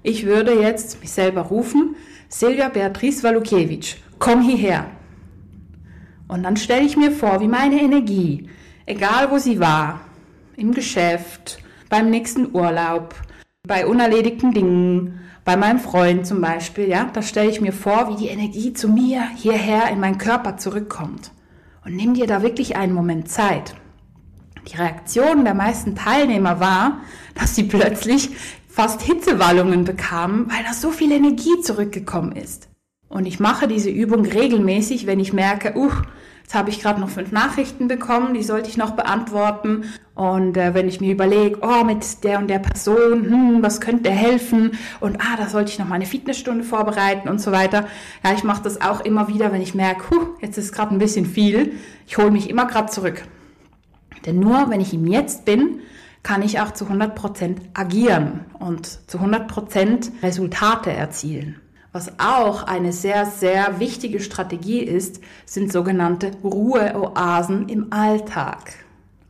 ich 0.04 0.26
würde 0.26 0.54
jetzt 0.54 1.02
mich 1.02 1.12
selber 1.12 1.42
rufen, 1.42 1.96
Silvia 2.30 2.70
Beatrice 2.70 3.24
Walukiewicz, 3.24 3.98
komm 4.20 4.42
hierher. 4.42 4.86
Und 6.28 6.44
dann 6.44 6.58
stelle 6.58 6.86
ich 6.86 6.98
mir 6.98 7.12
vor, 7.12 7.42
wie 7.42 7.48
meine 7.48 7.82
Energie, 7.82 8.50
egal 8.86 9.30
wo 9.32 9.38
sie 9.38 9.60
war, 9.60 10.02
im 10.56 10.74
Geschäft, 10.74 11.60
beim 11.90 12.10
nächsten 12.10 12.56
Urlaub, 12.56 13.16
bei 13.68 13.86
unerledigten 13.86 14.52
Dingen, 14.52 15.20
bei 15.46 15.58
meinem 15.58 15.80
Freund 15.80 16.26
zum 16.26 16.42
Beispiel, 16.42 16.88
ja, 16.88 17.10
da 17.12 17.22
stelle 17.22 17.50
ich 17.50 17.62
mir 17.62 17.74
vor, 17.74 18.10
wie 18.10 18.16
die 18.16 18.30
Energie 18.30 18.74
zu 18.74 18.88
mir 18.88 19.28
hierher 19.36 19.90
in 19.90 20.00
meinen 20.00 20.18
Körper 20.18 20.58
zurückkommt. 20.58 21.32
Und 21.86 21.96
nimm 21.96 22.14
dir 22.14 22.28
da 22.28 22.42
wirklich 22.42 22.78
einen 22.78 22.94
Moment 22.94 23.30
Zeit. 23.30 23.76
Die 24.68 24.78
Reaktion 24.78 25.44
der 25.44 25.54
meisten 25.54 25.96
Teilnehmer 25.96 26.60
war, 26.60 27.02
dass 27.36 27.56
sie 27.56 27.64
plötzlich 27.64 28.30
fast 28.70 29.02
Hitzewallungen 29.02 29.84
bekamen, 29.84 30.50
weil 30.50 30.64
da 30.64 30.74
so 30.74 30.92
viel 30.92 31.12
Energie 31.12 31.62
zurückgekommen 31.62 32.32
ist. 32.32 32.70
Und 33.08 33.28
ich 33.28 33.40
mache 33.40 33.68
diese 33.68 33.92
Übung 33.92 34.26
regelmäßig, 34.26 35.06
wenn 35.06 35.20
ich 35.20 35.34
merke, 35.34 35.78
uh, 35.78 35.92
jetzt 36.42 36.56
habe 36.56 36.72
ich 36.72 36.82
gerade 36.82 37.00
noch 37.00 37.10
fünf 37.10 37.32
Nachrichten 37.32 37.88
bekommen, 37.88 38.34
die 38.34 38.42
sollte 38.42 38.70
ich 38.70 38.78
noch 38.78 38.92
beantworten. 38.92 39.84
Und 40.16 40.58
äh, 40.58 40.74
wenn 40.74 40.88
ich 40.88 41.02
mir 41.02 41.12
überlege, 41.12 41.60
oh, 41.62 41.84
mit 41.84 42.24
der 42.24 42.40
und 42.40 42.48
der 42.48 42.60
Person, 42.60 43.26
hm, 43.26 43.58
was 43.62 43.82
könnte 43.82 44.10
helfen? 44.10 44.72
Und 45.00 45.18
ah, 45.22 45.38
da 45.38 45.48
sollte 45.48 45.72
ich 45.72 45.78
noch 45.78 45.88
meine 45.88 46.08
Fitnessstunde 46.08 46.64
vorbereiten 46.64 47.30
und 47.30 47.40
so 47.40 47.52
weiter. 47.52 47.86
Ja, 48.24 48.34
ich 48.34 48.44
mache 48.44 48.64
das 48.64 48.82
auch 48.82 49.02
immer 49.02 49.28
wieder, 49.28 49.52
wenn 49.52 49.62
ich 49.62 49.76
merke, 49.76 50.10
huh, 50.10 50.28
jetzt 50.42 50.58
ist 50.58 50.74
gerade 50.74 50.96
ein 50.96 51.00
bisschen 51.00 51.28
viel. 51.28 51.74
Ich 52.08 52.18
hole 52.18 52.32
mich 52.32 52.50
immer 52.50 52.66
gerade 52.66 52.90
zurück. 52.90 53.24
Denn 54.26 54.40
nur 54.40 54.70
wenn 54.70 54.82
ich 54.82 54.94
im 54.94 55.08
Jetzt 55.08 55.46
bin, 55.46 55.80
kann 56.24 56.42
ich 56.42 56.60
auch 56.62 56.72
zu 56.72 56.86
100% 56.86 57.58
agieren 57.74 58.46
und 58.58 58.88
zu 59.10 59.20
100% 59.20 60.24
Resultate 60.24 60.92
erzielen. 60.92 61.58
Was 61.92 62.14
auch 62.18 62.64
eine 62.64 62.92
sehr, 62.92 63.26
sehr 63.28 63.80
wichtige 63.80 64.20
Strategie 64.20 64.80
ist, 64.80 65.22
sind 65.46 65.72
sogenannte 65.72 66.32
Ruheoasen 66.44 67.70
im 67.70 67.94
Alltag. 67.94 68.74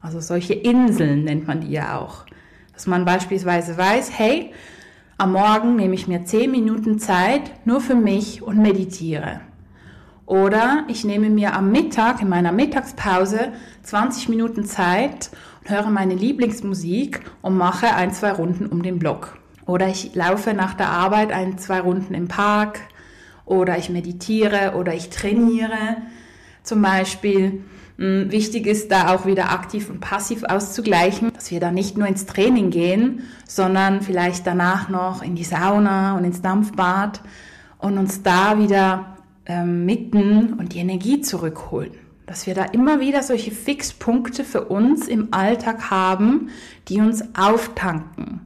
Also 0.01 0.21
solche 0.21 0.53
Inseln 0.53 1.25
nennt 1.25 1.47
man 1.47 1.61
die 1.61 1.71
ja 1.71 1.99
auch. 1.99 2.25
Dass 2.73 2.87
man 2.87 3.05
beispielsweise 3.05 3.77
weiß, 3.77 4.17
hey, 4.17 4.53
am 5.17 5.33
Morgen 5.33 5.75
nehme 5.75 5.95
ich 5.95 6.07
mir 6.07 6.25
10 6.25 6.51
Minuten 6.51 6.99
Zeit 6.99 7.65
nur 7.65 7.81
für 7.81 7.95
mich 7.95 8.41
und 8.41 8.57
meditiere. 8.57 9.41
Oder 10.25 10.85
ich 10.87 11.03
nehme 11.03 11.29
mir 11.29 11.53
am 11.53 11.71
Mittag, 11.71 12.21
in 12.21 12.29
meiner 12.29 12.51
Mittagspause, 12.51 13.51
20 13.83 14.29
Minuten 14.29 14.65
Zeit 14.65 15.31
und 15.61 15.69
höre 15.69 15.89
meine 15.89 16.15
Lieblingsmusik 16.15 17.21
und 17.41 17.57
mache 17.57 17.93
ein, 17.93 18.13
zwei 18.13 18.31
Runden 18.31 18.67
um 18.67 18.83
den 18.83 18.99
Block. 18.99 19.37
Oder 19.65 19.87
ich 19.87 20.15
laufe 20.15 20.53
nach 20.53 20.73
der 20.73 20.89
Arbeit 20.89 21.31
ein, 21.31 21.57
zwei 21.57 21.79
Runden 21.81 22.13
im 22.13 22.27
Park. 22.27 22.79
Oder 23.45 23.77
ich 23.77 23.89
meditiere 23.89 24.75
oder 24.77 24.93
ich 24.93 25.09
trainiere 25.09 25.97
zum 26.63 26.81
Beispiel. 26.81 27.63
Hm, 27.97 28.31
wichtig 28.31 28.65
ist 28.65 28.91
da 28.91 29.13
auch 29.13 29.25
wieder 29.25 29.51
aktiv 29.51 29.89
und 29.89 29.99
passiv 29.99 30.43
auszugleichen, 30.43 31.31
dass 31.33 31.51
wir 31.51 31.59
da 31.59 31.71
nicht 31.71 31.97
nur 31.97 32.07
ins 32.07 32.25
Training 32.25 32.69
gehen, 32.71 33.23
sondern 33.47 34.01
vielleicht 34.01 34.47
danach 34.47 34.89
noch 34.89 35.21
in 35.21 35.35
die 35.35 35.43
Sauna 35.43 36.17
und 36.17 36.23
ins 36.23 36.41
Dampfbad 36.41 37.21
und 37.77 37.97
uns 37.97 38.23
da 38.23 38.57
wieder 38.57 39.12
ähm, 39.45 39.85
mitten 39.85 40.53
und 40.53 40.73
die 40.73 40.79
Energie 40.79 41.21
zurückholen. 41.21 41.91
Dass 42.25 42.47
wir 42.47 42.55
da 42.55 42.63
immer 42.65 42.99
wieder 42.99 43.21
solche 43.21 43.51
Fixpunkte 43.51 44.43
für 44.43 44.65
uns 44.65 45.07
im 45.07 45.29
Alltag 45.31 45.91
haben, 45.91 46.49
die 46.87 47.01
uns 47.01 47.23
auftanken 47.35 48.41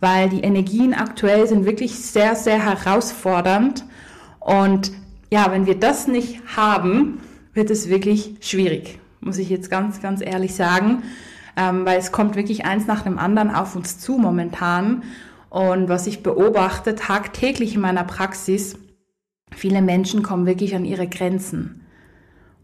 weil 0.00 0.28
die 0.28 0.40
Energien 0.40 0.94
aktuell 0.94 1.46
sind 1.46 1.64
wirklich 1.64 1.98
sehr, 1.98 2.34
sehr 2.34 2.62
herausfordernd. 2.64 3.84
Und 4.40 4.92
ja, 5.30 5.50
wenn 5.50 5.66
wir 5.66 5.78
das 5.78 6.06
nicht 6.06 6.40
haben, 6.56 7.20
wird 7.54 7.70
es 7.70 7.88
wirklich 7.88 8.36
schwierig, 8.40 8.98
muss 9.20 9.38
ich 9.38 9.48
jetzt 9.48 9.70
ganz, 9.70 10.00
ganz 10.02 10.20
ehrlich 10.20 10.54
sagen, 10.54 11.02
ähm, 11.56 11.86
weil 11.86 11.98
es 11.98 12.12
kommt 12.12 12.36
wirklich 12.36 12.66
eins 12.66 12.86
nach 12.86 13.02
dem 13.02 13.18
anderen 13.18 13.50
auf 13.50 13.74
uns 13.74 13.98
zu 13.98 14.18
momentan. 14.18 15.02
Und 15.48 15.88
was 15.88 16.06
ich 16.06 16.22
beobachte 16.22 16.94
tagtäglich 16.94 17.74
in 17.74 17.80
meiner 17.80 18.04
Praxis, 18.04 18.78
viele 19.52 19.82
Menschen 19.82 20.22
kommen 20.22 20.46
wirklich 20.46 20.74
an 20.74 20.84
ihre 20.84 21.08
Grenzen. 21.08 21.86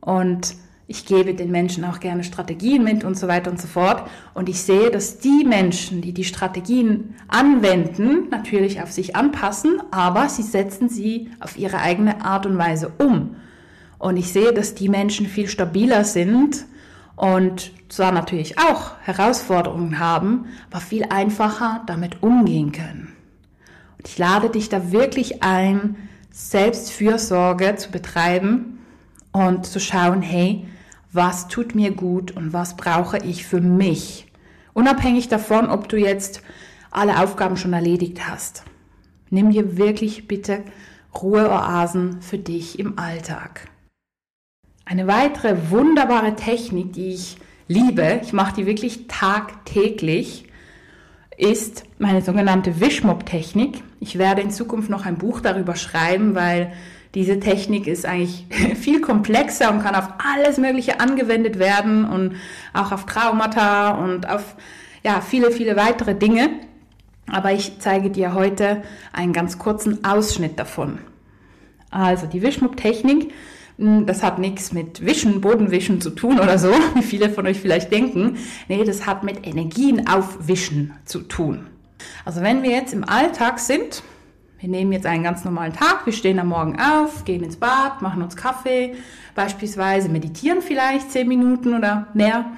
Und 0.01 0.55
ich 0.87 1.07
gebe 1.07 1.35
den 1.35 1.51
Menschen 1.51 1.85
auch 1.85 2.01
gerne 2.01 2.25
Strategien 2.25 2.85
mit 2.85 3.05
und 3.05 3.17
so 3.17 3.29
weiter 3.29 3.51
und 3.51 3.61
so 3.61 3.69
fort. 3.69 4.09
Und 4.35 4.49
ich 4.49 4.61
sehe, 4.63 4.91
dass 4.91 5.19
die 5.19 5.45
Menschen, 5.45 6.03
die 6.03 6.13
die 6.13 6.25
Strategien 6.25 7.15
anwenden, 7.29 8.29
natürlich 8.31 8.83
auf 8.83 8.93
sich 8.93 9.17
anpassen, 9.17 9.81
aber 9.91 10.29
sie 10.29 10.43
setzen 10.43 10.89
sie 10.89 11.31
auf 11.41 11.57
ihre 11.57 11.79
eigene 11.79 12.25
Art 12.25 12.47
und 12.47 12.59
Weise 12.59 12.93
um. 12.99 13.37
Und 13.99 14.17
ich 14.17 14.33
sehe, 14.33 14.53
dass 14.53 14.75
die 14.75 14.89
Menschen 14.89 15.27
viel 15.27 15.49
stabiler 15.49 16.05
sind 16.05 16.67
und 17.15 17.71
zwar 17.89 18.11
natürlich 18.11 18.59
auch 18.59 18.93
Herausforderungen 19.03 19.99
haben, 19.99 20.47
aber 20.71 20.81
viel 20.81 21.05
einfacher 21.09 21.83
damit 21.87 22.23
umgehen 22.23 22.73
können. 22.73 23.13
Und 23.99 24.09
ich 24.09 24.19
lade 24.19 24.51
dich 24.51 24.69
da 24.69 24.91
wirklich 24.91 25.43
ein, 25.43 25.97
Selbstfürsorge 26.33 27.77
zu 27.77 27.91
betreiben 27.91 28.79
und 29.33 29.67
zu 29.67 29.79
schauen, 29.81 30.23
hey, 30.23 30.67
was 31.13 31.49
tut 31.49 31.75
mir 31.75 31.93
gut 31.93 32.31
und 32.33 32.53
was 32.53 32.77
brauche 32.77 33.19
ich 33.19 33.47
für 33.47 33.61
mich. 33.61 34.27
Unabhängig 34.73 35.29
davon, 35.29 35.69
ob 35.69 35.89
du 35.89 35.99
jetzt 35.99 36.43
alle 36.91 37.23
Aufgaben 37.23 37.57
schon 37.57 37.75
erledigt 37.75 38.27
hast. 38.27 38.65
Nimm 39.29 39.51
dir 39.51 39.77
wirklich 39.77 40.27
bitte 40.27 40.63
Ruheoasen 41.15 42.23
für 42.23 42.39
dich 42.39 42.79
im 42.79 42.99
Alltag. 42.99 43.69
Eine 44.85 45.07
weitere 45.07 45.71
wunderbare 45.71 46.35
Technik, 46.35 46.95
die 46.95 47.15
ich 47.15 47.37
liebe, 47.69 48.21
ich 48.23 48.33
mache 48.33 48.55
die 48.57 48.67
wirklich 48.67 49.07
tagtäglich, 49.09 50.45
ist 51.43 51.83
meine 51.99 52.23
sogenannte 52.23 52.81
Wischmopp-Technik. 52.81 53.83
Ich 53.99 54.17
werde 54.17 54.43
in 54.43 54.51
Zukunft 54.51 54.89
noch 54.89 55.05
ein 55.05 55.19
Buch 55.19 55.41
darüber 55.41 55.75
schreiben, 55.75 56.37
weil 56.37 56.73
diese 57.15 57.41
Technik 57.41 57.89
ist 57.89 58.07
eigentlich 58.07 58.47
viel 58.77 59.01
komplexer 59.01 59.73
und 59.73 59.83
kann 59.83 59.97
auf 59.97 60.09
alles 60.19 60.59
Mögliche 60.59 61.01
angewendet 61.01 61.59
werden 61.59 62.05
und 62.05 62.37
auch 62.73 62.93
auf 62.93 63.07
Traumata 63.07 63.91
und 63.91 64.29
auf 64.29 64.55
ja, 65.03 65.21
viele, 65.21 65.51
viele 65.51 65.75
weitere 65.75 66.15
Dinge. 66.15 66.49
Aber 67.27 67.53
ich 67.53 67.81
zeige 67.81 68.11
dir 68.11 68.35
heute 68.35 68.83
einen 69.13 69.33
ganz 69.33 69.59
kurzen 69.59 70.05
Ausschnitt 70.05 70.61
davon. 70.61 70.99
Also 71.91 72.27
die 72.27 72.41
Wischmuck-Technik, 72.41 73.25
hm, 73.25 73.31
das 74.07 74.23
hat 74.23 74.39
nichts 74.39 74.73
mit 74.73 75.05
Wischen, 75.05 75.41
Bodenwischen 75.41 76.01
zu 76.01 76.11
tun 76.11 76.39
oder 76.39 76.59
so, 76.59 76.73
wie 76.95 77.03
viele 77.03 77.31
von 77.31 77.47
euch 77.47 77.61
vielleicht 77.61 77.93
denken. 77.93 78.37
Nee, 78.69 78.85
das 78.85 79.07
hat 79.07 79.25
mit 79.25 79.47
Energien 79.47 80.07
aufwischen 80.07 80.95
zu 81.05 81.21
tun. 81.21 81.67
Also 82.25 82.43
wenn 82.43 82.63
wir 82.63 82.71
jetzt 82.71 82.93
im 82.93 83.05
Alltag 83.05 83.59
sind, 83.59 84.03
wir 84.59 84.69
nehmen 84.69 84.93
jetzt 84.93 85.07
einen 85.07 85.25
ganz 85.25 85.45
normalen 85.45 85.73
Tag, 85.73 86.07
wir 86.07 86.13
stehen 86.13 86.39
am 86.39 86.49
Morgen 86.49 86.79
auf, 86.81 87.25
gehen 87.25 87.43
ins 87.43 87.57
Bad, 87.57 88.01
machen 88.01 88.23
uns 88.23 88.37
Kaffee, 88.37 88.95
beispielsweise 89.35 90.09
meditieren 90.09 90.63
vielleicht 90.63 91.11
zehn 91.11 91.27
Minuten 91.27 91.75
oder 91.75 92.07
mehr. 92.15 92.53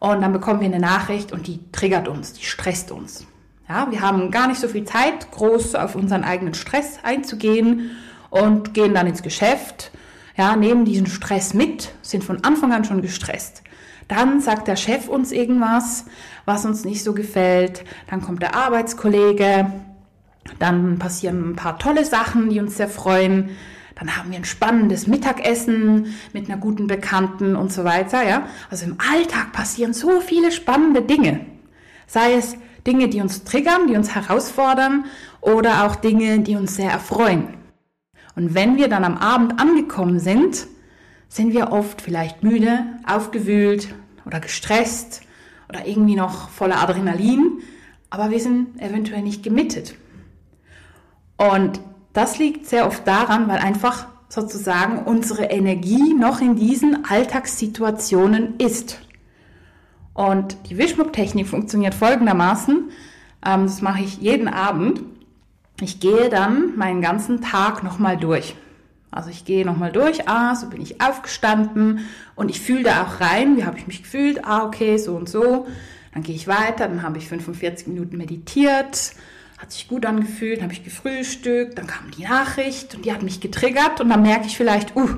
Und 0.00 0.20
dann 0.20 0.34
bekommen 0.34 0.60
wir 0.60 0.66
eine 0.66 0.80
Nachricht 0.80 1.32
und 1.32 1.46
die 1.46 1.60
triggert 1.72 2.08
uns, 2.08 2.34
die 2.34 2.44
stresst 2.44 2.90
uns. 2.90 3.26
Ja, 3.68 3.90
wir 3.90 4.02
haben 4.02 4.30
gar 4.30 4.48
nicht 4.48 4.60
so 4.60 4.68
viel 4.68 4.84
Zeit, 4.84 5.30
groß 5.30 5.76
auf 5.76 5.94
unseren 5.94 6.24
eigenen 6.24 6.52
Stress 6.52 6.98
einzugehen 7.02 7.92
und 8.28 8.74
gehen 8.74 8.92
dann 8.92 9.06
ins 9.06 9.22
Geschäft, 9.22 9.90
ja, 10.36 10.56
nehmen 10.56 10.84
diesen 10.84 11.06
Stress 11.06 11.54
mit, 11.54 11.92
sind 12.02 12.24
von 12.24 12.42
Anfang 12.44 12.72
an 12.72 12.84
schon 12.84 13.02
gestresst. 13.02 13.62
Dann 14.08 14.40
sagt 14.40 14.68
der 14.68 14.76
Chef 14.76 15.08
uns 15.08 15.32
irgendwas, 15.32 16.04
was 16.44 16.64
uns 16.64 16.84
nicht 16.84 17.02
so 17.02 17.14
gefällt. 17.14 17.84
Dann 18.08 18.20
kommt 18.20 18.42
der 18.42 18.54
Arbeitskollege, 18.54 19.72
dann 20.58 20.98
passieren 20.98 21.50
ein 21.50 21.56
paar 21.56 21.78
tolle 21.78 22.04
Sachen, 22.04 22.50
die 22.50 22.60
uns 22.60 22.76
sehr 22.76 22.88
freuen. 22.88 23.50
dann 23.94 24.16
haben 24.16 24.32
wir 24.32 24.38
ein 24.38 24.44
spannendes 24.44 25.06
Mittagessen 25.06 26.14
mit 26.32 26.50
einer 26.50 26.58
guten 26.58 26.88
Bekannten 26.88 27.54
und 27.54 27.72
so 27.72 27.84
weiter, 27.84 28.28
ja. 28.28 28.48
Also 28.68 28.86
im 28.86 28.96
Alltag 28.98 29.52
passieren 29.52 29.94
so 29.94 30.20
viele 30.20 30.50
spannende 30.50 31.00
Dinge. 31.00 31.46
Sei 32.08 32.34
es 32.34 32.56
Dinge, 32.86 33.08
die 33.08 33.20
uns 33.20 33.44
triggern, 33.44 33.86
die 33.86 33.96
uns 33.96 34.14
herausfordern 34.14 35.04
oder 35.40 35.86
auch 35.86 35.94
Dinge, 35.94 36.40
die 36.40 36.56
uns 36.56 36.74
sehr 36.74 36.90
erfreuen. 36.90 37.63
Und 38.36 38.54
wenn 38.54 38.76
wir 38.76 38.88
dann 38.88 39.04
am 39.04 39.16
Abend 39.16 39.60
angekommen 39.60 40.18
sind, 40.18 40.66
sind 41.28 41.52
wir 41.52 41.72
oft 41.72 42.00
vielleicht 42.00 42.42
müde, 42.42 42.84
aufgewühlt 43.06 43.94
oder 44.24 44.40
gestresst 44.40 45.22
oder 45.68 45.86
irgendwie 45.86 46.16
noch 46.16 46.48
voller 46.48 46.80
Adrenalin, 46.80 47.60
aber 48.10 48.30
wir 48.30 48.40
sind 48.40 48.80
eventuell 48.80 49.22
nicht 49.22 49.42
gemittet. 49.42 49.94
Und 51.36 51.80
das 52.12 52.38
liegt 52.38 52.66
sehr 52.66 52.86
oft 52.86 53.06
daran, 53.06 53.48
weil 53.48 53.58
einfach 53.58 54.06
sozusagen 54.28 55.04
unsere 55.04 55.44
Energie 55.44 56.14
noch 56.14 56.40
in 56.40 56.56
diesen 56.56 57.04
Alltagssituationen 57.04 58.56
ist. 58.58 59.00
Und 60.12 60.56
die 60.70 60.78
Wischmopp-Technik 60.78 61.48
funktioniert 61.48 61.94
folgendermaßen. 61.94 62.90
Ähm, 63.44 63.62
das 63.64 63.82
mache 63.82 64.02
ich 64.02 64.18
jeden 64.18 64.48
Abend. 64.48 65.02
Ich 65.80 65.98
gehe 65.98 66.28
dann 66.28 66.76
meinen 66.76 67.02
ganzen 67.02 67.40
Tag 67.40 67.82
nochmal 67.82 68.16
durch. 68.16 68.54
Also 69.10 69.30
ich 69.30 69.44
gehe 69.44 69.64
nochmal 69.64 69.92
durch, 69.92 70.28
ah, 70.28 70.54
so 70.56 70.68
bin 70.68 70.80
ich 70.80 71.00
aufgestanden 71.00 72.00
und 72.34 72.48
ich 72.50 72.60
fühle 72.60 72.82
da 72.82 73.02
auch 73.04 73.20
rein, 73.20 73.56
wie 73.56 73.64
habe 73.64 73.78
ich 73.78 73.86
mich 73.86 74.02
gefühlt, 74.02 74.44
ah, 74.44 74.64
okay, 74.64 74.98
so 74.98 75.14
und 75.14 75.28
so. 75.28 75.66
Dann 76.12 76.22
gehe 76.22 76.34
ich 76.34 76.48
weiter, 76.48 76.88
dann 76.88 77.02
habe 77.02 77.18
ich 77.18 77.28
45 77.28 77.86
Minuten 77.88 78.16
meditiert, 78.16 79.12
hat 79.58 79.72
sich 79.72 79.88
gut 79.88 80.04
angefühlt, 80.04 80.62
habe 80.62 80.72
ich 80.72 80.84
gefrühstückt, 80.84 81.78
dann 81.78 81.86
kam 81.86 82.10
die 82.10 82.24
Nachricht 82.24 82.94
und 82.94 83.04
die 83.04 83.12
hat 83.12 83.22
mich 83.22 83.40
getriggert 83.40 84.00
und 84.00 84.08
dann 84.08 84.22
merke 84.22 84.46
ich 84.46 84.56
vielleicht, 84.56 84.96
uh, 84.96 85.08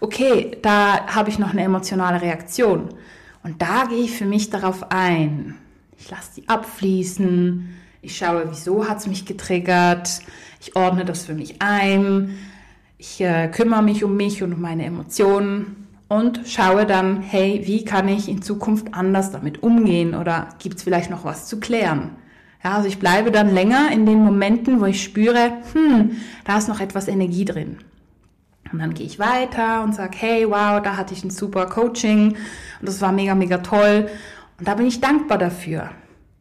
okay, 0.00 0.56
da 0.62 1.06
habe 1.06 1.28
ich 1.30 1.38
noch 1.38 1.52
eine 1.52 1.62
emotionale 1.62 2.20
Reaktion. 2.22 2.90
Und 3.42 3.60
da 3.60 3.84
gehe 3.84 4.04
ich 4.04 4.12
für 4.12 4.24
mich 4.24 4.48
darauf 4.48 4.90
ein. 4.90 5.56
Ich 5.98 6.10
lasse 6.10 6.40
die 6.40 6.48
abfließen, 6.48 7.68
ich 8.04 8.16
schaue, 8.16 8.44
wieso 8.50 8.88
hat 8.88 8.98
es 8.98 9.06
mich 9.06 9.24
getriggert, 9.24 10.20
ich 10.60 10.76
ordne 10.76 11.04
das 11.04 11.24
für 11.24 11.34
mich 11.34 11.60
ein, 11.60 12.38
ich 12.98 13.20
äh, 13.20 13.48
kümmere 13.48 13.82
mich 13.82 14.04
um 14.04 14.16
mich 14.16 14.42
und 14.42 14.52
um 14.52 14.60
meine 14.60 14.84
Emotionen 14.84 15.88
und 16.08 16.42
schaue 16.46 16.86
dann, 16.86 17.22
hey, 17.22 17.62
wie 17.64 17.84
kann 17.84 18.08
ich 18.08 18.28
in 18.28 18.42
Zukunft 18.42 18.92
anders 18.92 19.30
damit 19.30 19.62
umgehen 19.62 20.14
oder 20.14 20.48
gibt 20.58 20.76
es 20.76 20.82
vielleicht 20.82 21.10
noch 21.10 21.24
was 21.24 21.46
zu 21.46 21.60
klären? 21.60 22.10
Ja, 22.62 22.76
also 22.76 22.88
ich 22.88 22.98
bleibe 22.98 23.30
dann 23.30 23.52
länger 23.52 23.90
in 23.92 24.06
den 24.06 24.24
Momenten, 24.24 24.80
wo 24.80 24.86
ich 24.86 25.02
spüre, 25.02 25.52
hm, 25.72 26.12
da 26.44 26.58
ist 26.58 26.68
noch 26.68 26.80
etwas 26.80 27.08
Energie 27.08 27.44
drin. 27.44 27.78
Und 28.72 28.78
dann 28.78 28.94
gehe 28.94 29.06
ich 29.06 29.18
weiter 29.18 29.82
und 29.82 29.94
sage, 29.94 30.16
hey, 30.18 30.46
wow, 30.48 30.82
da 30.82 30.96
hatte 30.96 31.14
ich 31.14 31.22
ein 31.24 31.30
super 31.30 31.66
Coaching 31.66 32.30
und 32.80 32.88
das 32.88 33.00
war 33.00 33.12
mega, 33.12 33.34
mega 33.34 33.58
toll. 33.58 34.08
Und 34.58 34.66
da 34.66 34.74
bin 34.74 34.86
ich 34.86 35.00
dankbar 35.00 35.38
dafür. 35.38 35.90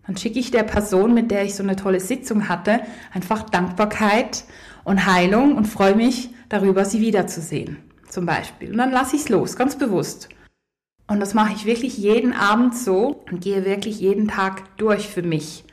Dann 0.05 0.17
schicke 0.17 0.39
ich 0.39 0.51
der 0.51 0.63
Person, 0.63 1.13
mit 1.13 1.31
der 1.31 1.45
ich 1.45 1.55
so 1.55 1.63
eine 1.63 1.75
tolle 1.75 1.99
Sitzung 1.99 2.49
hatte, 2.49 2.81
einfach 3.13 3.43
Dankbarkeit 3.43 4.43
und 4.83 5.05
Heilung 5.05 5.55
und 5.55 5.65
freue 5.65 5.95
mich 5.95 6.29
darüber, 6.49 6.85
sie 6.85 6.99
wiederzusehen. 6.99 7.77
Zum 8.09 8.25
Beispiel. 8.25 8.71
Und 8.71 8.77
dann 8.77 8.91
lasse 8.91 9.15
ich 9.15 9.23
es 9.23 9.29
los, 9.29 9.55
ganz 9.55 9.77
bewusst. 9.77 10.29
Und 11.07 11.19
das 11.19 11.33
mache 11.33 11.53
ich 11.53 11.65
wirklich 11.65 11.97
jeden 11.97 12.33
Abend 12.33 12.75
so 12.75 13.23
und 13.31 13.41
gehe 13.41 13.65
wirklich 13.65 13.99
jeden 13.99 14.27
Tag 14.27 14.77
durch 14.77 15.07
für 15.07 15.23
mich 15.23 15.65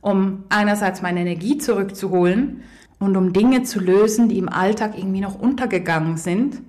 um 0.00 0.44
einerseits 0.48 1.02
meine 1.02 1.20
Energie 1.20 1.58
zurückzuholen 1.58 2.62
und 2.98 3.16
um 3.16 3.32
Dinge 3.32 3.62
zu 3.62 3.80
lösen, 3.80 4.28
die 4.28 4.38
im 4.38 4.48
Alltag 4.48 4.96
irgendwie 4.96 5.20
noch 5.20 5.38
untergegangen 5.38 6.16
sind, 6.16 6.60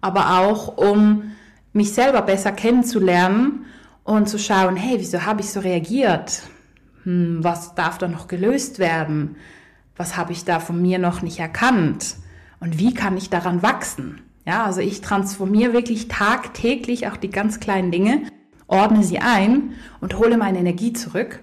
aber 0.00 0.40
auch 0.40 0.76
um 0.78 1.32
mich 1.72 1.92
selber 1.92 2.22
besser 2.22 2.52
kennenzulernen 2.52 3.66
und 4.04 4.28
zu 4.28 4.38
schauen, 4.38 4.76
hey, 4.76 4.98
wieso 4.98 5.24
habe 5.24 5.40
ich 5.40 5.50
so 5.50 5.60
reagiert? 5.60 6.42
Hm, 7.04 7.38
was 7.42 7.74
darf 7.74 7.98
da 7.98 8.08
noch 8.08 8.28
gelöst 8.28 8.78
werden? 8.78 9.36
Was 9.96 10.16
habe 10.16 10.32
ich 10.32 10.44
da 10.44 10.60
von 10.60 10.80
mir 10.80 10.98
noch 10.98 11.22
nicht 11.22 11.38
erkannt? 11.38 12.16
Und 12.60 12.78
wie 12.78 12.94
kann 12.94 13.16
ich 13.16 13.30
daran 13.30 13.62
wachsen? 13.62 14.20
Ja, 14.46 14.64
also 14.64 14.80
ich 14.80 15.00
transformiere 15.00 15.72
wirklich 15.72 16.08
tagtäglich 16.08 17.06
auch 17.08 17.16
die 17.16 17.30
ganz 17.30 17.60
kleinen 17.60 17.90
Dinge, 17.90 18.22
ordne 18.66 19.02
sie 19.02 19.18
ein 19.18 19.74
und 20.00 20.18
hole 20.18 20.36
meine 20.36 20.58
Energie 20.58 20.92
zurück 20.92 21.40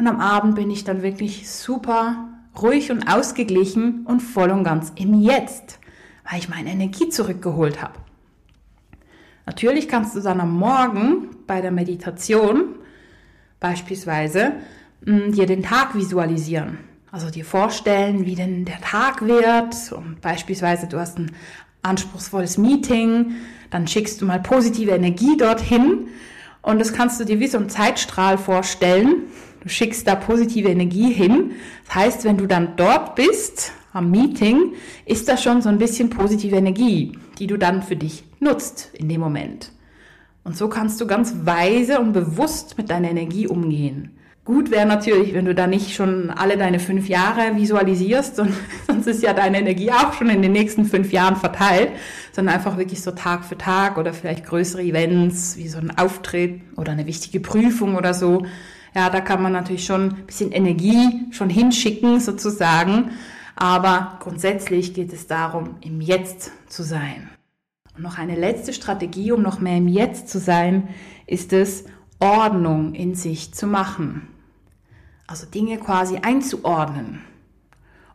und 0.00 0.06
am 0.06 0.18
Abend 0.18 0.54
bin 0.54 0.70
ich 0.70 0.84
dann 0.84 1.02
wirklich 1.02 1.50
super 1.50 2.28
ruhig 2.60 2.90
und 2.90 3.06
ausgeglichen 3.06 4.06
und 4.06 4.20
voll 4.20 4.50
und 4.50 4.64
ganz 4.64 4.92
im 4.96 5.12
Jetzt, 5.12 5.78
weil 6.28 6.38
ich 6.38 6.48
meine 6.48 6.70
Energie 6.70 7.10
zurückgeholt 7.10 7.82
habe. 7.82 7.94
Natürlich 9.50 9.88
kannst 9.88 10.14
du 10.14 10.20
dann 10.20 10.40
am 10.40 10.56
Morgen 10.56 11.30
bei 11.48 11.60
der 11.60 11.72
Meditation 11.72 12.76
beispielsweise 13.58 14.52
mm, 15.04 15.32
dir 15.32 15.46
den 15.46 15.64
Tag 15.64 15.96
visualisieren. 15.96 16.78
Also 17.10 17.30
dir 17.30 17.44
vorstellen, 17.44 18.26
wie 18.26 18.36
denn 18.36 18.64
der 18.64 18.80
Tag 18.80 19.26
wird 19.26 19.74
und 19.90 20.20
beispielsweise 20.20 20.86
du 20.86 21.00
hast 21.00 21.18
ein 21.18 21.32
anspruchsvolles 21.82 22.58
Meeting, 22.58 23.32
dann 23.70 23.88
schickst 23.88 24.22
du 24.22 24.26
mal 24.26 24.38
positive 24.38 24.92
Energie 24.92 25.36
dorthin 25.36 26.06
und 26.62 26.78
das 26.78 26.92
kannst 26.92 27.18
du 27.18 27.24
dir 27.24 27.40
wie 27.40 27.48
so 27.48 27.58
einen 27.58 27.70
Zeitstrahl 27.70 28.38
vorstellen 28.38 29.24
Du 29.62 29.68
schickst 29.68 30.06
da 30.06 30.14
positive 30.14 30.70
Energie 30.70 31.12
hin. 31.12 31.52
Das 31.86 31.94
heißt, 31.94 32.24
wenn 32.24 32.38
du 32.38 32.46
dann 32.46 32.76
dort 32.76 33.14
bist, 33.14 33.72
am 33.92 34.10
Meeting, 34.10 34.74
ist 35.04 35.28
das 35.28 35.42
schon 35.42 35.62
so 35.62 35.68
ein 35.68 35.78
bisschen 35.78 36.10
positive 36.10 36.56
Energie, 36.56 37.18
die 37.38 37.46
du 37.46 37.56
dann 37.56 37.82
für 37.82 37.96
dich 37.96 38.24
nutzt 38.38 38.90
in 38.94 39.08
dem 39.08 39.20
Moment. 39.20 39.72
Und 40.44 40.56
so 40.56 40.68
kannst 40.68 41.00
du 41.00 41.06
ganz 41.06 41.34
weise 41.44 42.00
und 42.00 42.12
bewusst 42.12 42.78
mit 42.78 42.90
deiner 42.90 43.10
Energie 43.10 43.46
umgehen. 43.46 44.16
Gut 44.44 44.70
wäre 44.70 44.86
natürlich, 44.86 45.34
wenn 45.34 45.44
du 45.44 45.54
da 45.54 45.66
nicht 45.66 45.94
schon 45.94 46.30
alle 46.30 46.56
deine 46.56 46.80
fünf 46.80 47.08
Jahre 47.08 47.56
visualisierst, 47.56 48.36
sonst 48.86 49.06
ist 49.06 49.22
ja 49.22 49.32
deine 49.32 49.58
Energie 49.58 49.92
auch 49.92 50.14
schon 50.14 50.30
in 50.30 50.40
den 50.40 50.52
nächsten 50.52 50.86
fünf 50.86 51.12
Jahren 51.12 51.36
verteilt, 51.36 51.90
sondern 52.32 52.54
einfach 52.54 52.78
wirklich 52.78 53.02
so 53.02 53.10
Tag 53.10 53.44
für 53.44 53.58
Tag 53.58 53.98
oder 53.98 54.14
vielleicht 54.14 54.46
größere 54.46 54.82
Events, 54.82 55.56
wie 55.56 55.68
so 55.68 55.78
ein 55.78 55.96
Auftritt 55.96 56.62
oder 56.76 56.92
eine 56.92 57.06
wichtige 57.06 57.38
Prüfung 57.38 57.96
oder 57.96 58.14
so, 58.14 58.44
ja, 58.94 59.08
da 59.08 59.20
kann 59.20 59.42
man 59.42 59.52
natürlich 59.52 59.84
schon 59.84 60.08
ein 60.10 60.26
bisschen 60.26 60.52
Energie 60.52 61.26
schon 61.30 61.48
hinschicken 61.48 62.18
sozusagen. 62.20 63.10
Aber 63.56 64.18
grundsätzlich 64.20 64.94
geht 64.94 65.12
es 65.12 65.26
darum, 65.26 65.76
im 65.80 66.00
Jetzt 66.00 66.52
zu 66.68 66.82
sein. 66.82 67.28
Und 67.96 68.02
noch 68.02 68.18
eine 68.18 68.36
letzte 68.36 68.72
Strategie, 68.72 69.32
um 69.32 69.42
noch 69.42 69.60
mehr 69.60 69.76
im 69.76 69.88
Jetzt 69.88 70.28
zu 70.28 70.38
sein, 70.38 70.88
ist 71.26 71.52
es, 71.52 71.84
Ordnung 72.18 72.94
in 72.94 73.14
sich 73.14 73.54
zu 73.54 73.66
machen. 73.66 74.28
Also 75.26 75.46
Dinge 75.46 75.78
quasi 75.78 76.18
einzuordnen. 76.18 77.22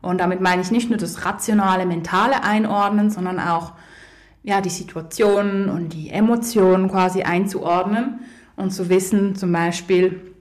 Und 0.01 0.19
damit 0.19 0.41
meine 0.41 0.61
ich 0.61 0.69
nicht 0.69 0.89
nur 0.89 0.99
das 0.99 1.25
rationale, 1.25 1.85
mentale 1.85 2.43
Einordnen, 2.43 3.09
sondern 3.09 3.39
auch 3.39 3.73
ja, 4.43 4.61
die 4.61 4.69
Situationen 4.69 5.69
und 5.69 5.89
die 5.89 6.11
Emotionen 6.11 6.89
quasi 6.89 7.23
einzuordnen 7.23 8.19
und 8.55 8.71
zu 8.71 8.89
wissen, 8.89 9.35
zum 9.35 9.51
Beispiel, 9.51 10.34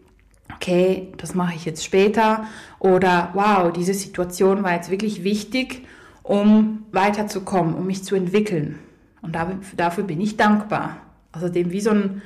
okay, 0.52 1.12
das 1.16 1.34
mache 1.34 1.54
ich 1.54 1.64
jetzt 1.64 1.84
später 1.84 2.46
oder 2.78 3.30
wow, 3.34 3.72
diese 3.72 3.94
Situation 3.94 4.62
war 4.62 4.74
jetzt 4.74 4.90
wirklich 4.90 5.24
wichtig, 5.24 5.86
um 6.22 6.84
weiterzukommen, 6.92 7.74
um 7.74 7.86
mich 7.86 8.04
zu 8.04 8.14
entwickeln. 8.14 8.78
Und 9.22 9.36
dafür 9.76 10.04
bin 10.04 10.20
ich 10.20 10.36
dankbar. 10.36 10.98
Also 11.32 11.48
dem 11.48 11.70
wie 11.70 11.80
so 11.80 11.90
einen 11.90 12.22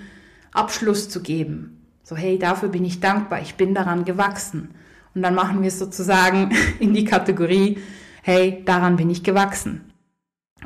Abschluss 0.53 1.09
zu 1.09 1.23
geben. 1.23 1.79
So, 2.03 2.17
hey, 2.17 2.39
dafür 2.39 2.69
bin 2.69 2.85
ich 2.85 3.01
dankbar, 3.01 3.41
ich 3.41 3.55
bin 3.55 3.75
daran 3.75 4.05
gewachsen. 4.05 4.71
Und 5.15 5.23
dann 5.23 5.35
machen 5.35 5.63
wir 5.63 5.69
es 5.69 5.79
sozusagen 5.79 6.51
in 6.79 6.95
die 6.95 7.05
Kategorie, 7.05 7.79
hey, 8.23 8.63
daran 8.65 8.97
bin 8.97 9.11
ich 9.11 9.23
gewachsen. 9.23 9.93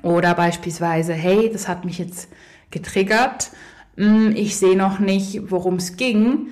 Oder 0.02 0.34
beispielsweise, 0.34 1.12
hey, 1.12 1.50
das 1.52 1.68
hat 1.68 1.84
mich 1.84 1.98
jetzt 1.98 2.28
getriggert, 2.70 3.50
hm, 3.96 4.34
ich 4.34 4.56
sehe 4.56 4.76
noch 4.76 4.98
nicht, 4.98 5.50
worum 5.50 5.76
es 5.76 5.96
ging, 5.96 6.48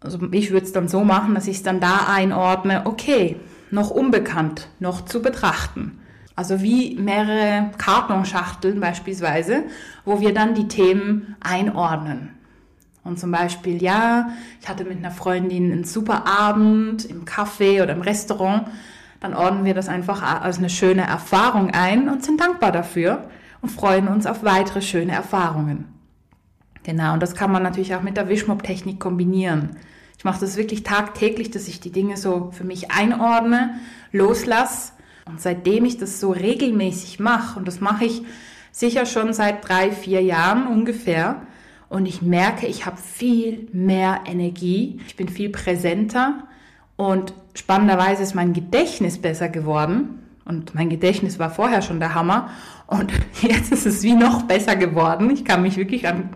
also 0.00 0.18
ich 0.30 0.50
würde 0.50 0.66
es 0.66 0.72
dann 0.72 0.88
so 0.88 1.04
machen, 1.04 1.34
dass 1.34 1.48
ich 1.48 1.56
es 1.56 1.62
dann 1.62 1.80
da 1.80 2.06
einordne, 2.08 2.82
okay, 2.84 3.36
noch 3.70 3.90
unbekannt, 3.90 4.68
noch 4.78 5.04
zu 5.04 5.20
betrachten. 5.20 6.00
Also 6.36 6.62
wie 6.62 6.94
mehrere 6.94 7.70
Kartonschachteln 7.78 8.78
beispielsweise, 8.78 9.64
wo 10.04 10.20
wir 10.20 10.32
dann 10.32 10.54
die 10.54 10.68
Themen 10.68 11.36
einordnen. 11.40 12.30
Und 13.02 13.18
zum 13.18 13.32
Beispiel, 13.32 13.82
ja, 13.82 14.30
ich 14.60 14.68
hatte 14.68 14.84
mit 14.84 14.98
einer 14.98 15.10
Freundin 15.10 15.72
einen 15.72 15.84
super 15.84 16.26
Abend 16.26 17.04
im 17.04 17.24
Café 17.24 17.82
oder 17.82 17.92
im 17.92 18.02
Restaurant, 18.02 18.68
dann 19.18 19.34
ordnen 19.34 19.64
wir 19.64 19.74
das 19.74 19.88
einfach 19.88 20.22
als 20.42 20.58
eine 20.58 20.70
schöne 20.70 21.02
Erfahrung 21.02 21.70
ein 21.70 22.08
und 22.08 22.24
sind 22.24 22.40
dankbar 22.40 22.70
dafür 22.70 23.28
und 23.60 23.70
freuen 23.70 24.06
uns 24.06 24.26
auf 24.26 24.44
weitere 24.44 24.80
schöne 24.80 25.12
Erfahrungen. 25.12 25.97
Genau, 26.88 27.12
und 27.12 27.22
das 27.22 27.34
kann 27.34 27.52
man 27.52 27.62
natürlich 27.62 27.94
auch 27.94 28.00
mit 28.00 28.16
der 28.16 28.30
Wischmopp-Technik 28.30 28.98
kombinieren. 28.98 29.76
Ich 30.16 30.24
mache 30.24 30.40
das 30.40 30.56
wirklich 30.56 30.84
tagtäglich, 30.84 31.50
dass 31.50 31.68
ich 31.68 31.80
die 31.80 31.92
Dinge 31.92 32.16
so 32.16 32.50
für 32.50 32.64
mich 32.64 32.90
einordne, 32.90 33.74
loslasse 34.10 34.92
Und 35.26 35.38
seitdem 35.38 35.84
ich 35.84 35.98
das 35.98 36.18
so 36.18 36.30
regelmäßig 36.30 37.20
mache, 37.20 37.58
und 37.58 37.68
das 37.68 37.82
mache 37.82 38.06
ich 38.06 38.22
sicher 38.72 39.04
schon 39.04 39.34
seit 39.34 39.68
drei, 39.68 39.92
vier 39.92 40.22
Jahren 40.22 40.66
ungefähr, 40.66 41.42
und 41.90 42.06
ich 42.06 42.22
merke, 42.22 42.66
ich 42.66 42.86
habe 42.86 42.96
viel 42.96 43.68
mehr 43.74 44.20
Energie, 44.24 44.98
ich 45.06 45.14
bin 45.14 45.28
viel 45.28 45.50
präsenter 45.50 46.44
und 46.96 47.34
spannenderweise 47.52 48.22
ist 48.22 48.34
mein 48.34 48.54
Gedächtnis 48.54 49.18
besser 49.18 49.50
geworden. 49.50 50.20
Und 50.46 50.74
mein 50.74 50.88
Gedächtnis 50.88 51.38
war 51.38 51.50
vorher 51.50 51.82
schon 51.82 52.00
der 52.00 52.14
Hammer. 52.14 52.48
Und 52.86 53.12
jetzt 53.42 53.70
ist 53.72 53.84
es 53.84 54.02
wie 54.02 54.14
noch 54.14 54.44
besser 54.44 54.76
geworden. 54.76 55.28
Ich 55.30 55.44
kann 55.44 55.60
mich 55.60 55.76
wirklich 55.76 56.08
an 56.08 56.30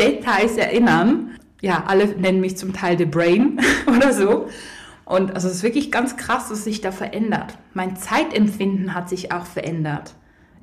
Details 0.00 0.56
erinnern. 0.56 1.30
Ja, 1.60 1.84
alle 1.86 2.06
nennen 2.08 2.40
mich 2.40 2.56
zum 2.56 2.72
Teil 2.72 2.98
The 2.98 3.06
Brain 3.06 3.60
oder 3.86 4.12
so. 4.12 4.48
Und 5.04 5.34
also 5.34 5.48
es 5.48 5.56
ist 5.56 5.62
wirklich 5.62 5.92
ganz 5.92 6.16
krass, 6.16 6.50
was 6.50 6.64
sich 6.64 6.80
da 6.80 6.92
verändert. 6.92 7.56
Mein 7.74 7.96
Zeitempfinden 7.96 8.94
hat 8.94 9.08
sich 9.08 9.32
auch 9.32 9.46
verändert. 9.46 10.14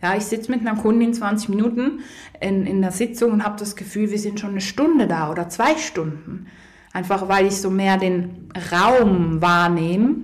Ja, 0.01 0.17
ich 0.17 0.25
sitze 0.25 0.51
mit 0.51 0.59
einer 0.59 0.75
Kundin 0.75 1.13
20 1.13 1.47
Minuten 1.47 2.01
in, 2.41 2.67
in 2.67 2.81
der 2.81 2.91
Sitzung 2.91 3.31
und 3.31 3.45
habe 3.45 3.57
das 3.57 3.77
Gefühl, 3.77 4.11
wir 4.11 4.19
sind 4.19 4.41
schon 4.41 4.49
eine 4.49 4.61
Stunde 4.61 5.07
da 5.07 5.31
oder 5.31 5.47
zwei 5.47 5.77
Stunden. 5.77 6.47
Einfach 6.91 7.29
weil 7.29 7.47
ich 7.47 7.55
so 7.55 7.69
mehr 7.69 7.97
den 7.97 8.49
Raum 8.71 9.41
wahrnehme, 9.41 10.15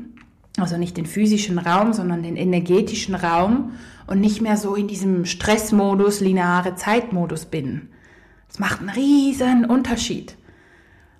also 0.57 0.77
nicht 0.77 0.97
den 0.97 1.05
physischen 1.05 1.57
Raum, 1.57 1.93
sondern 1.93 2.23
den 2.23 2.35
energetischen 2.35 3.15
Raum 3.15 3.71
und 4.05 4.19
nicht 4.19 4.41
mehr 4.41 4.57
so 4.57 4.75
in 4.75 4.89
diesem 4.89 5.23
Stressmodus, 5.23 6.19
lineare 6.19 6.75
Zeitmodus 6.75 7.45
bin. 7.45 7.87
Das 8.49 8.59
macht 8.59 8.81
einen 8.81 8.89
riesen 8.89 9.65
Unterschied. 9.65 10.35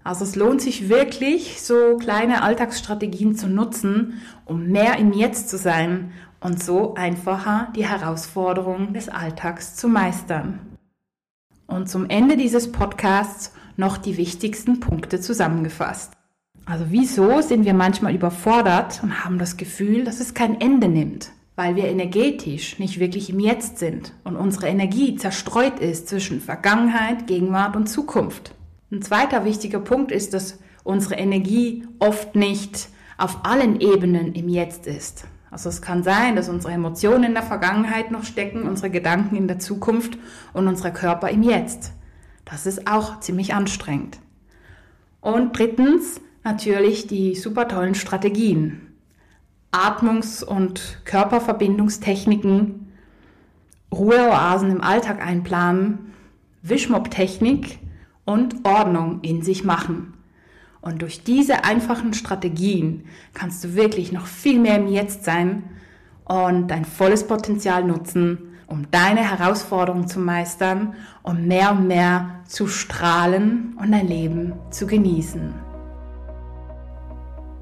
Also 0.04 0.24
es 0.24 0.36
lohnt 0.36 0.62
sich 0.62 0.90
wirklich, 0.90 1.62
so 1.62 1.98
kleine 1.98 2.42
Alltagsstrategien 2.42 3.36
zu 3.36 3.48
nutzen, 3.48 4.22
um 4.46 4.68
mehr 4.68 4.98
im 4.98 5.14
Jetzt 5.14 5.50
zu 5.50 5.58
sein 5.58 6.12
und 6.40 6.62
so 6.62 6.96
einfacher 6.96 7.72
die 7.76 7.88
Herausforderungen 7.88 8.94
des 8.94 9.10
Alltags 9.10 9.76
zu 9.76 9.88
meistern. 9.88 10.60
Und 11.68 11.90
zum 11.90 12.10
Ende 12.10 12.38
dieses 12.38 12.72
Podcasts 12.72 13.54
noch 13.78 13.98
die 13.98 14.18
wichtigsten 14.18 14.80
Punkte 14.80 15.20
zusammengefasst. 15.20 16.14
Also 16.66 16.86
wieso 16.90 17.42
sind 17.42 17.66
wir 17.66 17.74
manchmal 17.74 18.14
überfordert 18.14 19.02
und 19.04 19.24
haben 19.24 19.38
das 19.38 19.58
Gefühl, 19.58 20.04
dass 20.04 20.20
es 20.20 20.34
kein 20.34 20.60
Ende 20.60 20.88
nimmt? 20.88 21.32
Weil 21.60 21.76
wir 21.76 21.90
energetisch 21.90 22.80
nicht 22.80 23.02
wirklich 23.02 23.30
im 23.30 23.42
Jetzt 23.42 23.80
sind 23.80 24.14
und 24.24 24.38
unsere 24.38 24.70
Energie 24.70 25.18
zerstreut 25.18 25.82
ist 25.82 26.08
zwischen 26.08 26.40
Vergangenheit, 26.40 27.28
Gegenwart 27.28 27.76
und 27.76 27.88
Zukunft. 27.88 28.56
Ein 28.94 29.02
zweiter 29.02 29.44
wichtiger 29.44 29.82
Punkt 29.82 30.14
ist, 30.14 30.34
dass 30.34 30.60
unsere 30.86 31.16
Energie 31.16 31.86
oft 32.00 32.34
nicht 32.34 32.88
auf 33.18 33.40
allen 33.44 33.82
Ebenen 33.82 34.36
im 34.36 34.48
Jetzt 34.48 34.88
ist. 34.88 35.26
Also 35.52 35.68
es 35.68 35.82
kann 35.82 36.02
sein, 36.02 36.38
dass 36.38 36.48
unsere 36.48 36.72
Emotionen 36.72 37.26
in 37.26 37.34
der 37.34 37.44
Vergangenheit 37.44 38.10
noch 38.10 38.24
stecken, 38.24 38.64
unsere 38.64 38.90
Gedanken 38.90 39.36
in 39.36 39.50
der 39.50 39.60
Zukunft 39.60 40.18
und 40.54 40.66
unser 40.66 40.92
Körper 40.92 41.30
im 41.30 41.44
Jetzt. 41.44 41.92
Das 42.46 42.68
ist 42.68 42.88
auch 42.90 43.20
ziemlich 43.20 43.54
anstrengend. 43.54 44.18
Und 45.20 45.60
drittens 45.60 46.22
natürlich 46.46 47.08
die 47.08 47.36
super 47.36 47.68
tollen 47.68 47.96
Strategien. 47.96 48.89
Atmungs- 49.72 50.44
und 50.44 51.00
Körperverbindungstechniken, 51.06 52.92
Ruheoasen 53.92 54.72
im 54.72 54.82
Alltag 54.82 55.26
einplanen, 55.26 56.14
Wischmopp-Technik 56.62 57.80
und 58.26 58.66
Ordnung 58.66 59.20
in 59.22 59.42
sich 59.42 59.64
machen. 59.64 60.14
Und 60.82 61.02
durch 61.02 61.24
diese 61.24 61.64
einfachen 61.64 62.14
Strategien 62.14 63.06
kannst 63.34 63.64
du 63.64 63.76
wirklich 63.76 64.12
noch 64.12 64.26
viel 64.26 64.60
mehr 64.60 64.78
im 64.78 64.88
Jetzt 64.88 65.26
sein 65.26 65.64
und 66.26 66.68
dein 66.68 66.86
volles 66.86 67.28
Potenzial 67.28 67.84
nutzen 67.84 68.50
um 68.70 68.90
deine 68.92 69.22
Herausforderungen 69.22 70.08
zu 70.08 70.20
meistern, 70.20 70.94
um 71.24 71.48
mehr 71.48 71.72
und 71.72 71.88
mehr 71.88 72.42
zu 72.46 72.68
strahlen 72.68 73.76
und 73.82 73.92
dein 73.92 74.08
Leben 74.08 74.54
zu 74.70 74.86
genießen. 74.86 75.69